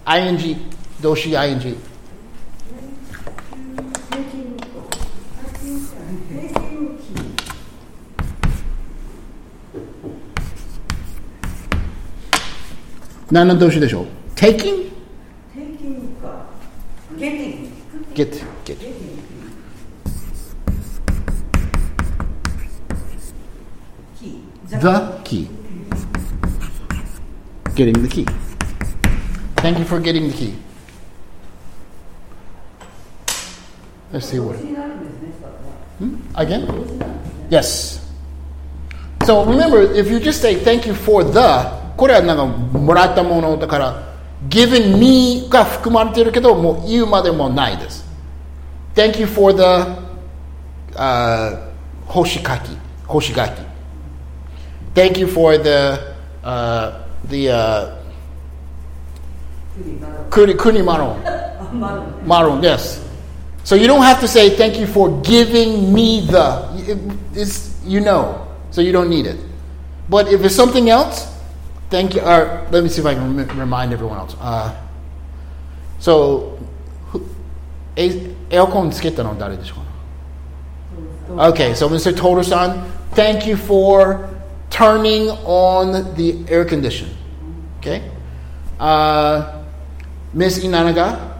[0.05, 0.57] ing
[1.01, 1.77] 動詞 ing
[13.31, 14.91] 何の動詞でしょう Taking?
[18.13, 18.77] Get, get.
[24.69, 25.47] The key.
[27.75, 28.40] Getting the key.
[29.61, 30.55] Thank you for getting the key.
[34.11, 34.57] Let's see what.
[35.99, 36.17] Hmm?
[36.35, 36.67] Again?
[37.49, 38.01] Yes.
[39.25, 44.03] So remember, if you just say thank you for the, これはなんかもらったものだから、
[44.49, 48.03] given me が含まれてるけど、もう言うまでもないです。
[48.95, 49.61] Thank you for the、
[50.95, 51.69] uh,
[52.07, 52.75] 干し柿、
[53.05, 53.61] 干し柿。
[54.95, 55.69] Thank you for the,、
[56.43, 58.00] uh, the、uh,
[60.29, 61.21] Kuni, kuni maron.
[62.27, 62.63] maron.
[62.63, 63.07] Yes.
[63.63, 66.67] So you don't have to say, thank you for giving me the.
[66.87, 66.97] It,
[67.37, 69.39] it's, you know, so you don't need it.
[70.09, 71.31] But if it's something else,
[71.89, 72.21] thank you.
[72.21, 74.35] Or let me see if I can rem- remind everyone else.
[74.39, 74.75] Uh,
[75.99, 76.59] so,
[77.95, 78.27] eh,
[81.29, 82.15] okay, so Mr.
[82.17, 84.29] Toru-san, thank you for
[84.71, 87.09] turning on the air condition.
[87.79, 88.09] Okay?
[88.79, 89.60] Uh,
[90.33, 91.37] Miss Inanaga,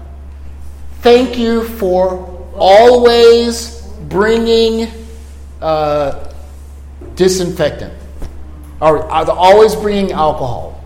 [1.01, 4.89] thank you for always bringing
[5.61, 6.33] uh,
[7.15, 7.93] disinfectant
[8.81, 10.83] or uh, always bringing alcohol.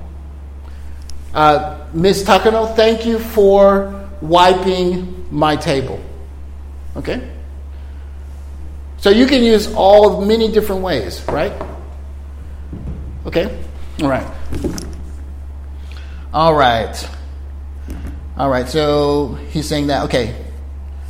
[1.33, 5.99] Uh, Miss Takano, thank you for wiping my table.
[6.95, 7.31] Okay?
[8.97, 11.53] So you can use all of many different ways, right?
[13.25, 13.63] Okay?
[14.01, 14.27] All right.
[16.33, 17.09] All right.
[18.37, 18.67] All right.
[18.67, 20.03] So he's saying that.
[20.05, 20.45] Okay.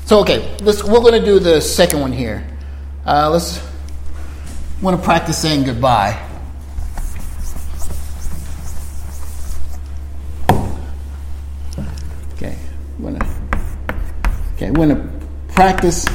[0.06, 2.48] So okay, let's we're going to do the second one here.
[3.08, 3.60] Uh, let's
[4.80, 6.22] want to practice saying goodbye.
[12.34, 12.56] Okay.
[13.00, 13.18] Wanna,
[14.54, 16.06] okay, we're going to practice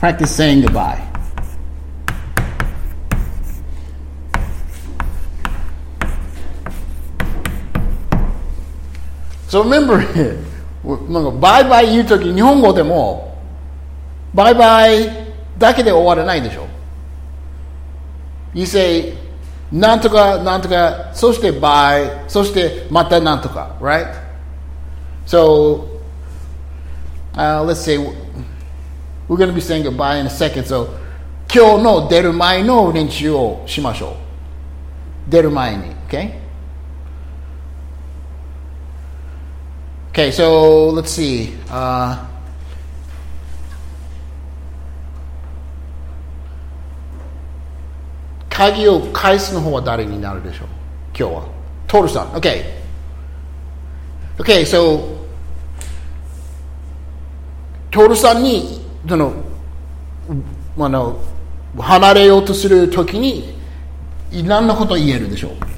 [0.00, 1.04] practice saying goodbye.
[9.48, 9.98] So remember,
[11.08, 13.36] なんかバイバイ言うとき日本語でも
[14.32, 15.10] バイバイ
[15.58, 16.66] だけで終わらないでしょ
[18.54, 19.14] You say
[19.72, 24.06] なんとかなんとかそしてバイそしてまたなんとか right?
[25.26, 26.00] So
[27.34, 27.98] uh, let's say
[29.28, 30.88] we're going to be saying goodbye in a second so
[31.52, 36.47] 今日の出る前の練習をしましょう出る前に okay?
[40.18, 41.54] Okay, so let's see.
[41.70, 42.26] Uh,
[48.50, 50.66] Kagi o kaisu no hou wa dare ni naru desho?
[51.12, 51.44] Kyou wa.
[51.86, 52.34] Toru-san.
[52.34, 52.66] Okay.
[54.40, 55.22] Okay, so
[57.92, 59.32] 徹さんにその
[60.80, 61.20] あの
[61.78, 63.54] 離れようとするときに
[64.32, 65.77] 何のこと言えるでしょう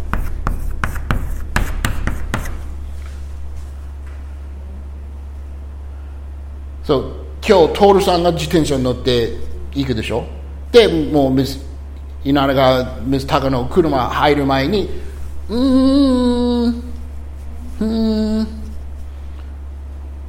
[6.85, 7.13] そう
[7.47, 9.33] 今日徹さんが自転車に乗って
[9.73, 10.25] 行くでしょ？
[10.73, 11.59] でもうミス
[12.25, 14.89] 稲田がミスタカの車入る前に
[15.49, 18.47] うーんうーん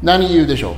[0.01, 0.75] 何言うでしょう？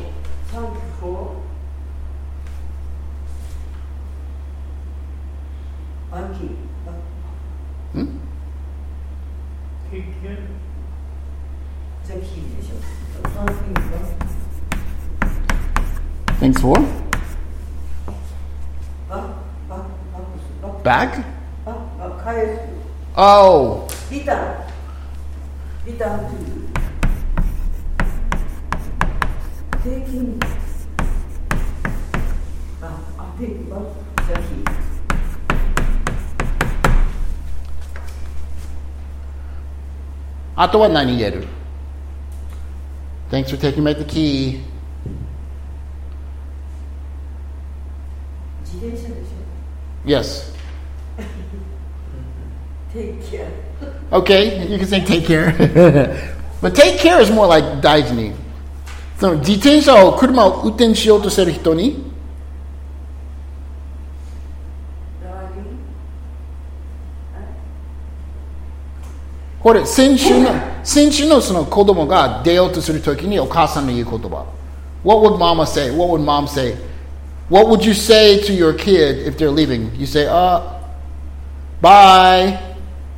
[16.44, 16.76] Thanks for?
[20.84, 21.24] Bag?
[23.16, 23.88] Oh.
[24.10, 24.68] Guitar.
[25.86, 26.32] Guitar.
[29.86, 30.42] Taking.
[32.84, 33.00] Uh,
[43.30, 44.62] Thanks for taking back the key.
[50.05, 50.53] Yes
[52.93, 53.69] Take care
[54.11, 55.53] Okay, you can say take care.
[56.63, 58.33] but take care is more like 大事に。
[59.19, 62.05] その自転車を車を運転しようとしてる人に、
[65.23, 65.79] Driving
[69.61, 70.51] これ先週の、
[70.85, 74.47] 先週のその子供が出ようとするときにお母さんの言う言葉。
[75.05, 75.91] What would mama say?
[75.91, 76.75] What would mom say?
[77.53, 79.95] What would you say to your kid if they're leaving?
[79.95, 80.61] You say, uh,
[81.81, 82.59] bye.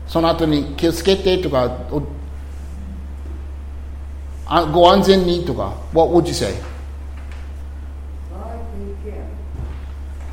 [0.06, 2.02] その後に気をつけてとか、お
[4.46, 5.72] あご安全にとか。
[5.92, 6.54] What would you say?
[8.32, 8.58] Bye,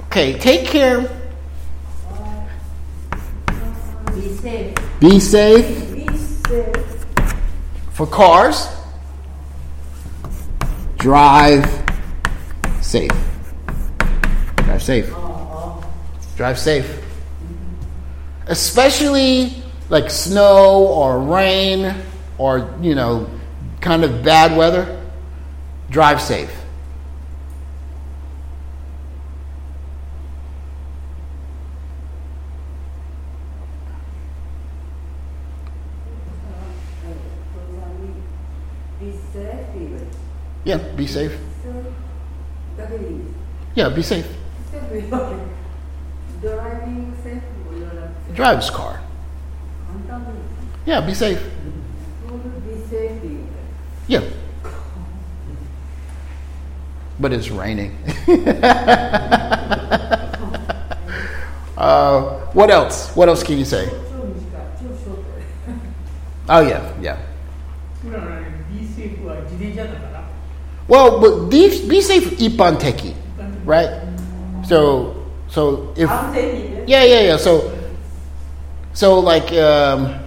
[0.09, 1.01] take care Okay, take care.
[4.15, 5.93] Be safe Be safe.
[5.93, 7.05] Be safe
[7.91, 8.67] For cars,
[10.97, 11.65] drive
[12.81, 13.11] safe.
[14.72, 15.14] Drive safe.
[16.34, 17.04] Drive safe.
[18.46, 21.94] Especially like snow or rain
[22.38, 23.28] or, you know,
[23.82, 24.98] kind of bad weather.
[25.90, 26.50] Drive safe.
[40.64, 41.38] Yeah, be safe.
[43.74, 44.26] Yeah, be safe.
[46.42, 47.42] Driving safe?
[48.34, 49.00] Drive's car.
[50.84, 51.42] Yeah, be safe.
[52.66, 53.22] Be safe.
[54.06, 54.20] Yeah.
[57.18, 57.96] But it's raining.
[61.78, 62.20] uh,
[62.52, 63.16] what else?
[63.16, 63.88] What else can you say?
[66.50, 67.18] Oh yeah, yeah.
[70.88, 73.14] Well, but be, be safe ipanteki,
[73.64, 74.01] right?
[74.64, 77.78] So so if yeah yeah yeah so
[78.94, 80.18] so like um,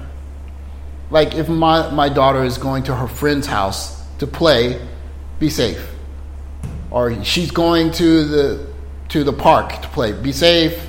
[1.11, 4.81] like if my my daughter is going to her friend's house to play,
[5.39, 5.91] be safe.
[6.89, 8.67] Or she's going to the
[9.09, 10.79] to the park to play, be safe.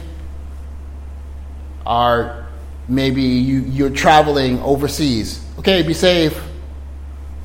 [1.87, 2.47] Or
[2.89, 6.41] maybe you you're traveling overseas, okay, be safe.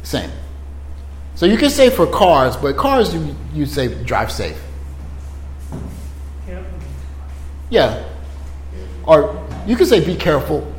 [0.04, 0.32] Same.
[1.36, 4.62] So you can say for cars, but cars you you say drive safe.
[7.72, 8.04] Yeah.
[9.08, 10.72] Or you could say, be careful.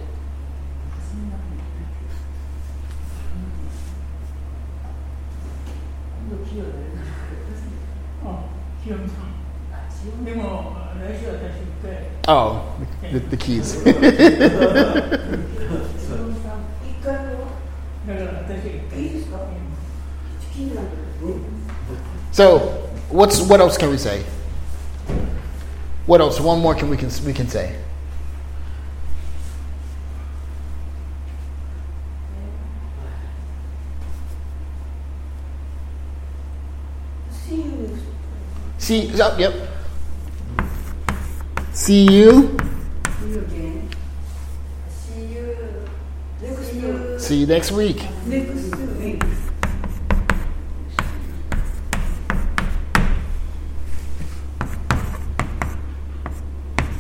[12.29, 12.77] Oh, oh
[13.11, 13.73] the, the keys.
[22.33, 22.59] so,
[23.09, 24.23] what's what else can we say?
[26.07, 26.41] What else?
[26.41, 27.77] One more can we can we can say.
[37.31, 37.99] See you.
[38.79, 39.55] See, oh, yep.
[41.73, 42.59] See you.
[43.21, 43.89] See you again.
[47.19, 48.03] See you next week.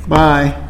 [0.08, 0.68] Bye.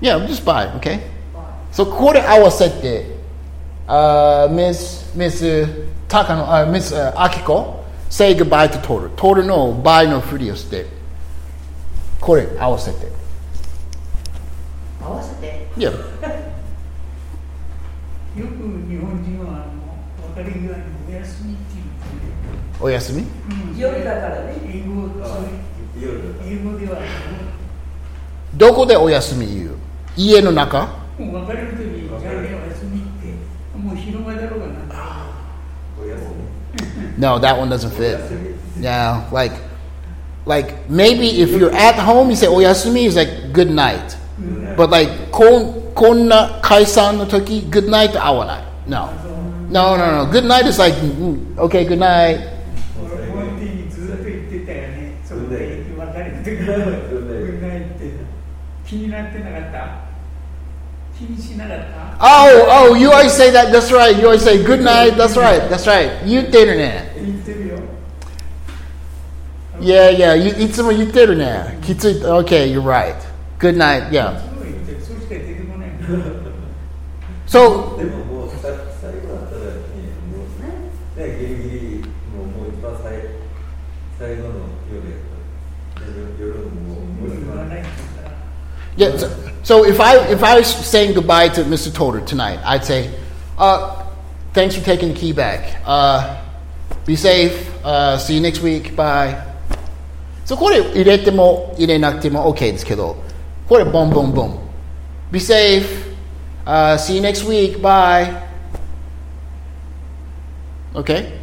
[0.00, 0.68] Yeah, just bye.
[0.74, 1.10] okay?
[1.34, 1.42] Bye.
[1.72, 3.16] So quarter hour set there.
[3.88, 5.66] Uh, Miss Miss uh,
[6.08, 9.08] Takano, uh, Miss uh, Akiko say goodbye to Toru.
[9.16, 10.86] Toru no bye, no free step.
[12.20, 13.10] Quarter hour set there.
[15.02, 15.68] Hour set.
[15.76, 15.90] Yeah.
[22.79, 25.47] おやすみうん夜だからね英語それ
[26.45, 26.97] 英語では
[28.55, 29.75] どこでおやすみ言う
[30.17, 30.87] 家の中
[31.17, 36.41] もう別れる時にじゃあねお休みってもう昼間だろうがなんだろうが
[37.17, 38.19] No, that one doesn't fit.
[38.79, 39.51] Yeah, like,
[40.45, 44.17] like maybe if you're at home, you say oyasumi is like good night.
[44.75, 48.63] But like kon konna kaisan no toki, good night to awanai.
[48.87, 49.11] No,
[49.69, 50.31] no, no, no.
[50.31, 52.39] Good night is like mm, okay, good night.
[62.20, 63.72] Oh, oh, you always say that.
[63.72, 64.16] That's right.
[64.16, 65.16] You always say good night.
[65.16, 65.68] That's right.
[65.70, 66.22] That's right.
[66.24, 67.04] You dinner now.
[69.80, 70.34] Yeah, yeah.
[70.34, 70.86] You eat some
[72.04, 72.24] you.
[72.24, 73.16] Okay, you're right.
[73.58, 74.12] Good night.
[74.12, 74.42] Yeah.
[77.46, 77.96] So
[88.97, 89.17] Yeah.
[89.17, 89.29] So,
[89.63, 91.91] so if I if I was saying goodbye to Mr.
[91.91, 93.13] Toter tonight, I'd say,
[93.57, 94.03] uh,
[94.53, 95.81] "Thanks for taking the key back.
[95.85, 96.41] Uh,
[97.05, 97.69] be safe.
[97.83, 98.95] Uh, see you next week.
[98.95, 99.47] Bye."
[100.45, 103.15] そこで入れても入れなくても OK ですけど、
[103.69, 104.59] これボンボンボン。
[105.31, 106.11] Be safe.
[106.65, 107.81] Uh, see you next week.
[107.81, 108.43] Bye.
[110.93, 111.39] Okay.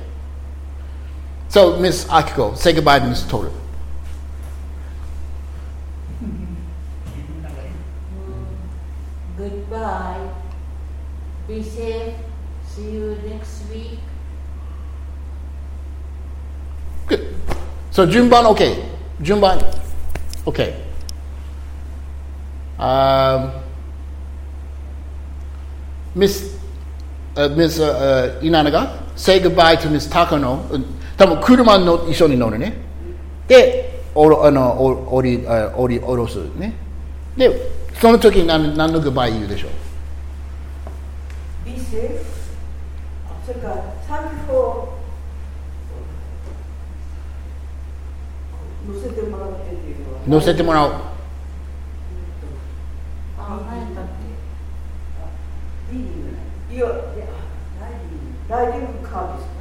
[1.48, 3.28] So Miss Akiko, say goodbye to Mr.
[3.30, 3.52] Toter.
[9.83, 10.29] Goodbye.
[11.45, 12.15] Be safe.
[12.65, 13.99] See you next week.
[17.05, 17.35] Good.
[17.91, 18.77] So 順番 OK。
[19.21, 19.59] 順番
[20.45, 20.73] OK。
[22.79, 23.51] Um,
[26.15, 26.55] Miss,
[27.35, 30.65] uh, Miss uh, uh, Inanaga, say goodbye to Miss Takano.
[30.71, 30.85] うん
[31.17, 32.73] 多分車の一緒に乗るね。
[33.49, 36.73] で、おろあのお降りあ降り降ろすね。
[37.35, 39.71] で、その時に何何のグバイ言うでしょう
[41.65, 42.19] Be safe.
[43.45, 43.75] それから
[44.07, 44.87] Thank you for
[48.85, 49.93] 乗せてもらってってい。
[49.93, 50.91] うのは乗せてもらおう。
[50.91, 50.99] あ、
[53.69, 54.05] 何やっ
[55.89, 56.13] けリーディン
[56.69, 56.79] グい。
[56.79, 56.85] や、
[58.49, 59.53] ライディングカーですか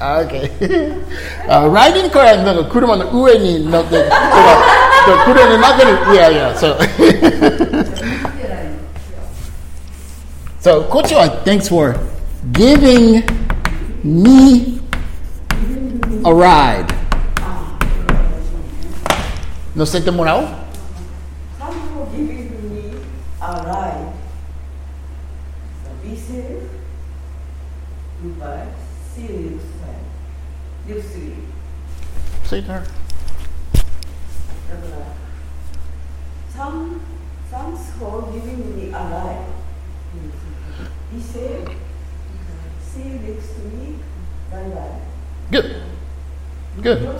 [0.00, 0.32] OK
[1.72, 4.08] ライディングカーはなんか車の上に乗って、
[5.06, 5.94] the kuda and nagani.
[6.14, 6.54] Yeah, yeah.
[6.54, 6.78] So,
[10.60, 11.98] so Coach Kocho, thanks for
[12.52, 13.22] giving
[14.04, 14.80] me
[16.24, 16.92] a ride.
[19.74, 20.61] ¿No se te morado?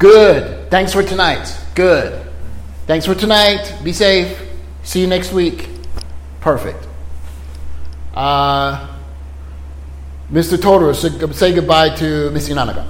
[0.00, 0.70] Good.
[0.70, 1.54] Thanks for tonight.
[1.74, 2.26] Good.
[2.86, 3.74] Thanks for tonight.
[3.84, 4.40] Be safe.
[4.82, 5.68] See you next week.
[6.40, 6.88] Perfect.
[8.14, 8.88] Uh,
[10.32, 10.56] Mr.
[10.56, 10.94] Totoro,
[11.34, 12.88] say goodbye to Miss Inanaga.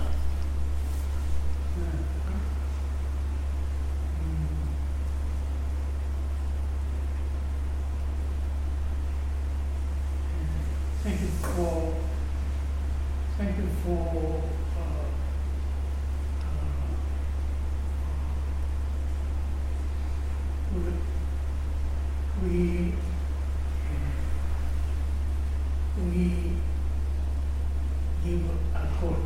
[11.02, 11.94] Thank you for,
[13.38, 14.42] thank you for,
[14.76, 15.04] uh,
[16.44, 16.80] uh,
[22.44, 22.92] we,
[26.04, 26.52] we
[28.24, 28.42] give
[28.74, 29.16] a call.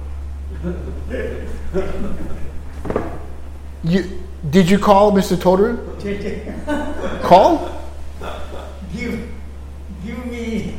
[3.84, 4.00] You
[4.54, 5.34] did you call Mr.
[5.36, 5.74] Totoro?
[7.24, 7.68] Call?
[8.94, 9.28] Give,
[10.06, 10.78] give me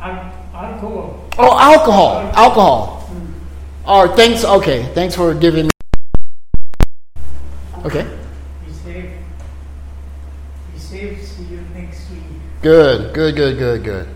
[0.00, 1.24] al- alcohol.
[1.36, 2.12] Oh, alcohol.
[2.34, 3.10] Alcohol.
[3.84, 4.44] Oh, thanks.
[4.44, 5.66] Okay, thanks for giving.
[5.66, 5.70] Me.
[7.84, 8.06] Okay.
[8.64, 9.10] Be safe.
[10.72, 11.26] Be safe.
[11.26, 12.22] See you next week.
[12.62, 14.06] Good, good, good, good, good.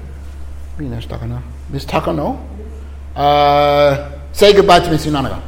[0.78, 1.43] Miss Takano.
[1.70, 2.39] Miss Takano?
[3.16, 5.43] Uh, say goodbye to Miss Inanaga.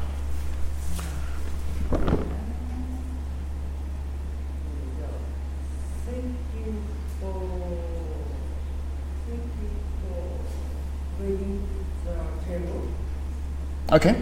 [13.93, 14.15] Okay.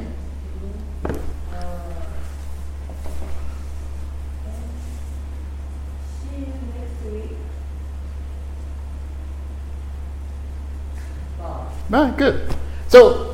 [11.88, 12.48] まあ、good.
[12.88, 13.30] So,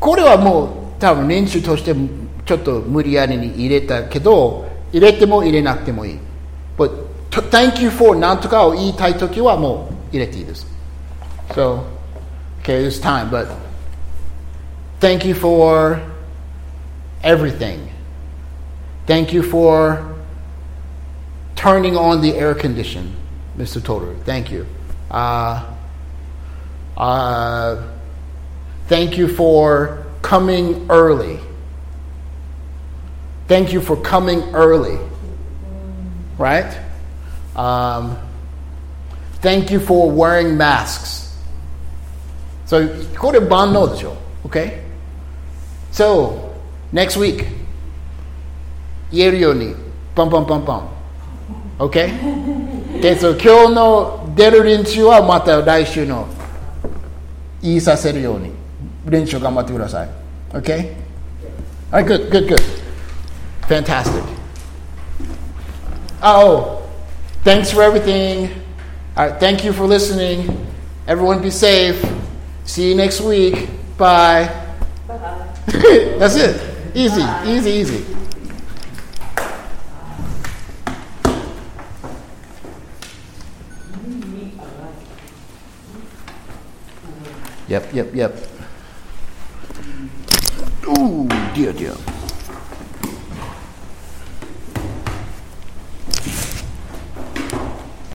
[0.00, 1.94] これはもう多分練習として
[2.46, 6.18] ちょっと無理やりに入れたけど入れても入れなくてもいい。
[7.50, 10.66] thank you for なんとかを言いたいときはもう入れていいです。
[11.50, 11.82] So,
[12.62, 13.65] okay, is time, but
[14.99, 16.01] thank you for
[17.23, 17.91] everything.
[19.07, 20.15] Thank you for
[21.55, 23.15] turning on the air condition,
[23.57, 23.81] Mr.
[23.81, 24.19] Totoro.
[24.23, 24.65] Thank you.
[25.09, 25.75] Uh,
[26.97, 27.83] uh,
[28.87, 31.39] thank you for coming early.
[33.47, 34.97] Thank you for coming early.
[36.37, 36.79] Right?
[37.55, 38.17] Um,
[39.41, 41.35] thank you for wearing masks.
[42.65, 42.87] So,
[43.19, 44.15] これ万能でしょ
[44.45, 44.84] Okay?
[45.95, 46.51] So,
[46.93, 47.45] next week,
[49.11, 49.75] 言えるように、
[50.15, 50.87] パンパンパンパン。
[51.79, 52.11] Okay?
[52.99, 56.27] Okay, so 今日の出る練習はまた来週の
[57.61, 58.51] 言いさせるように
[59.05, 60.09] 練習頑張ってください。
[60.51, 60.93] Okay?
[61.91, 62.61] Alright, good, good, good.
[63.67, 64.23] Fantastic.
[66.21, 66.83] Oh,
[67.43, 68.49] thanks for everything.
[69.17, 70.55] Alright, thank you for listening.
[71.07, 71.99] Everyone be safe.
[72.65, 73.69] See you next week.
[73.97, 74.49] Bye.
[76.18, 76.60] That's it.
[76.94, 78.16] Easy, easy, easy.
[87.68, 88.36] Yep, yep, yep.
[90.86, 92.15] Ooh, dear, dear.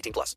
[0.00, 0.36] 18 plus.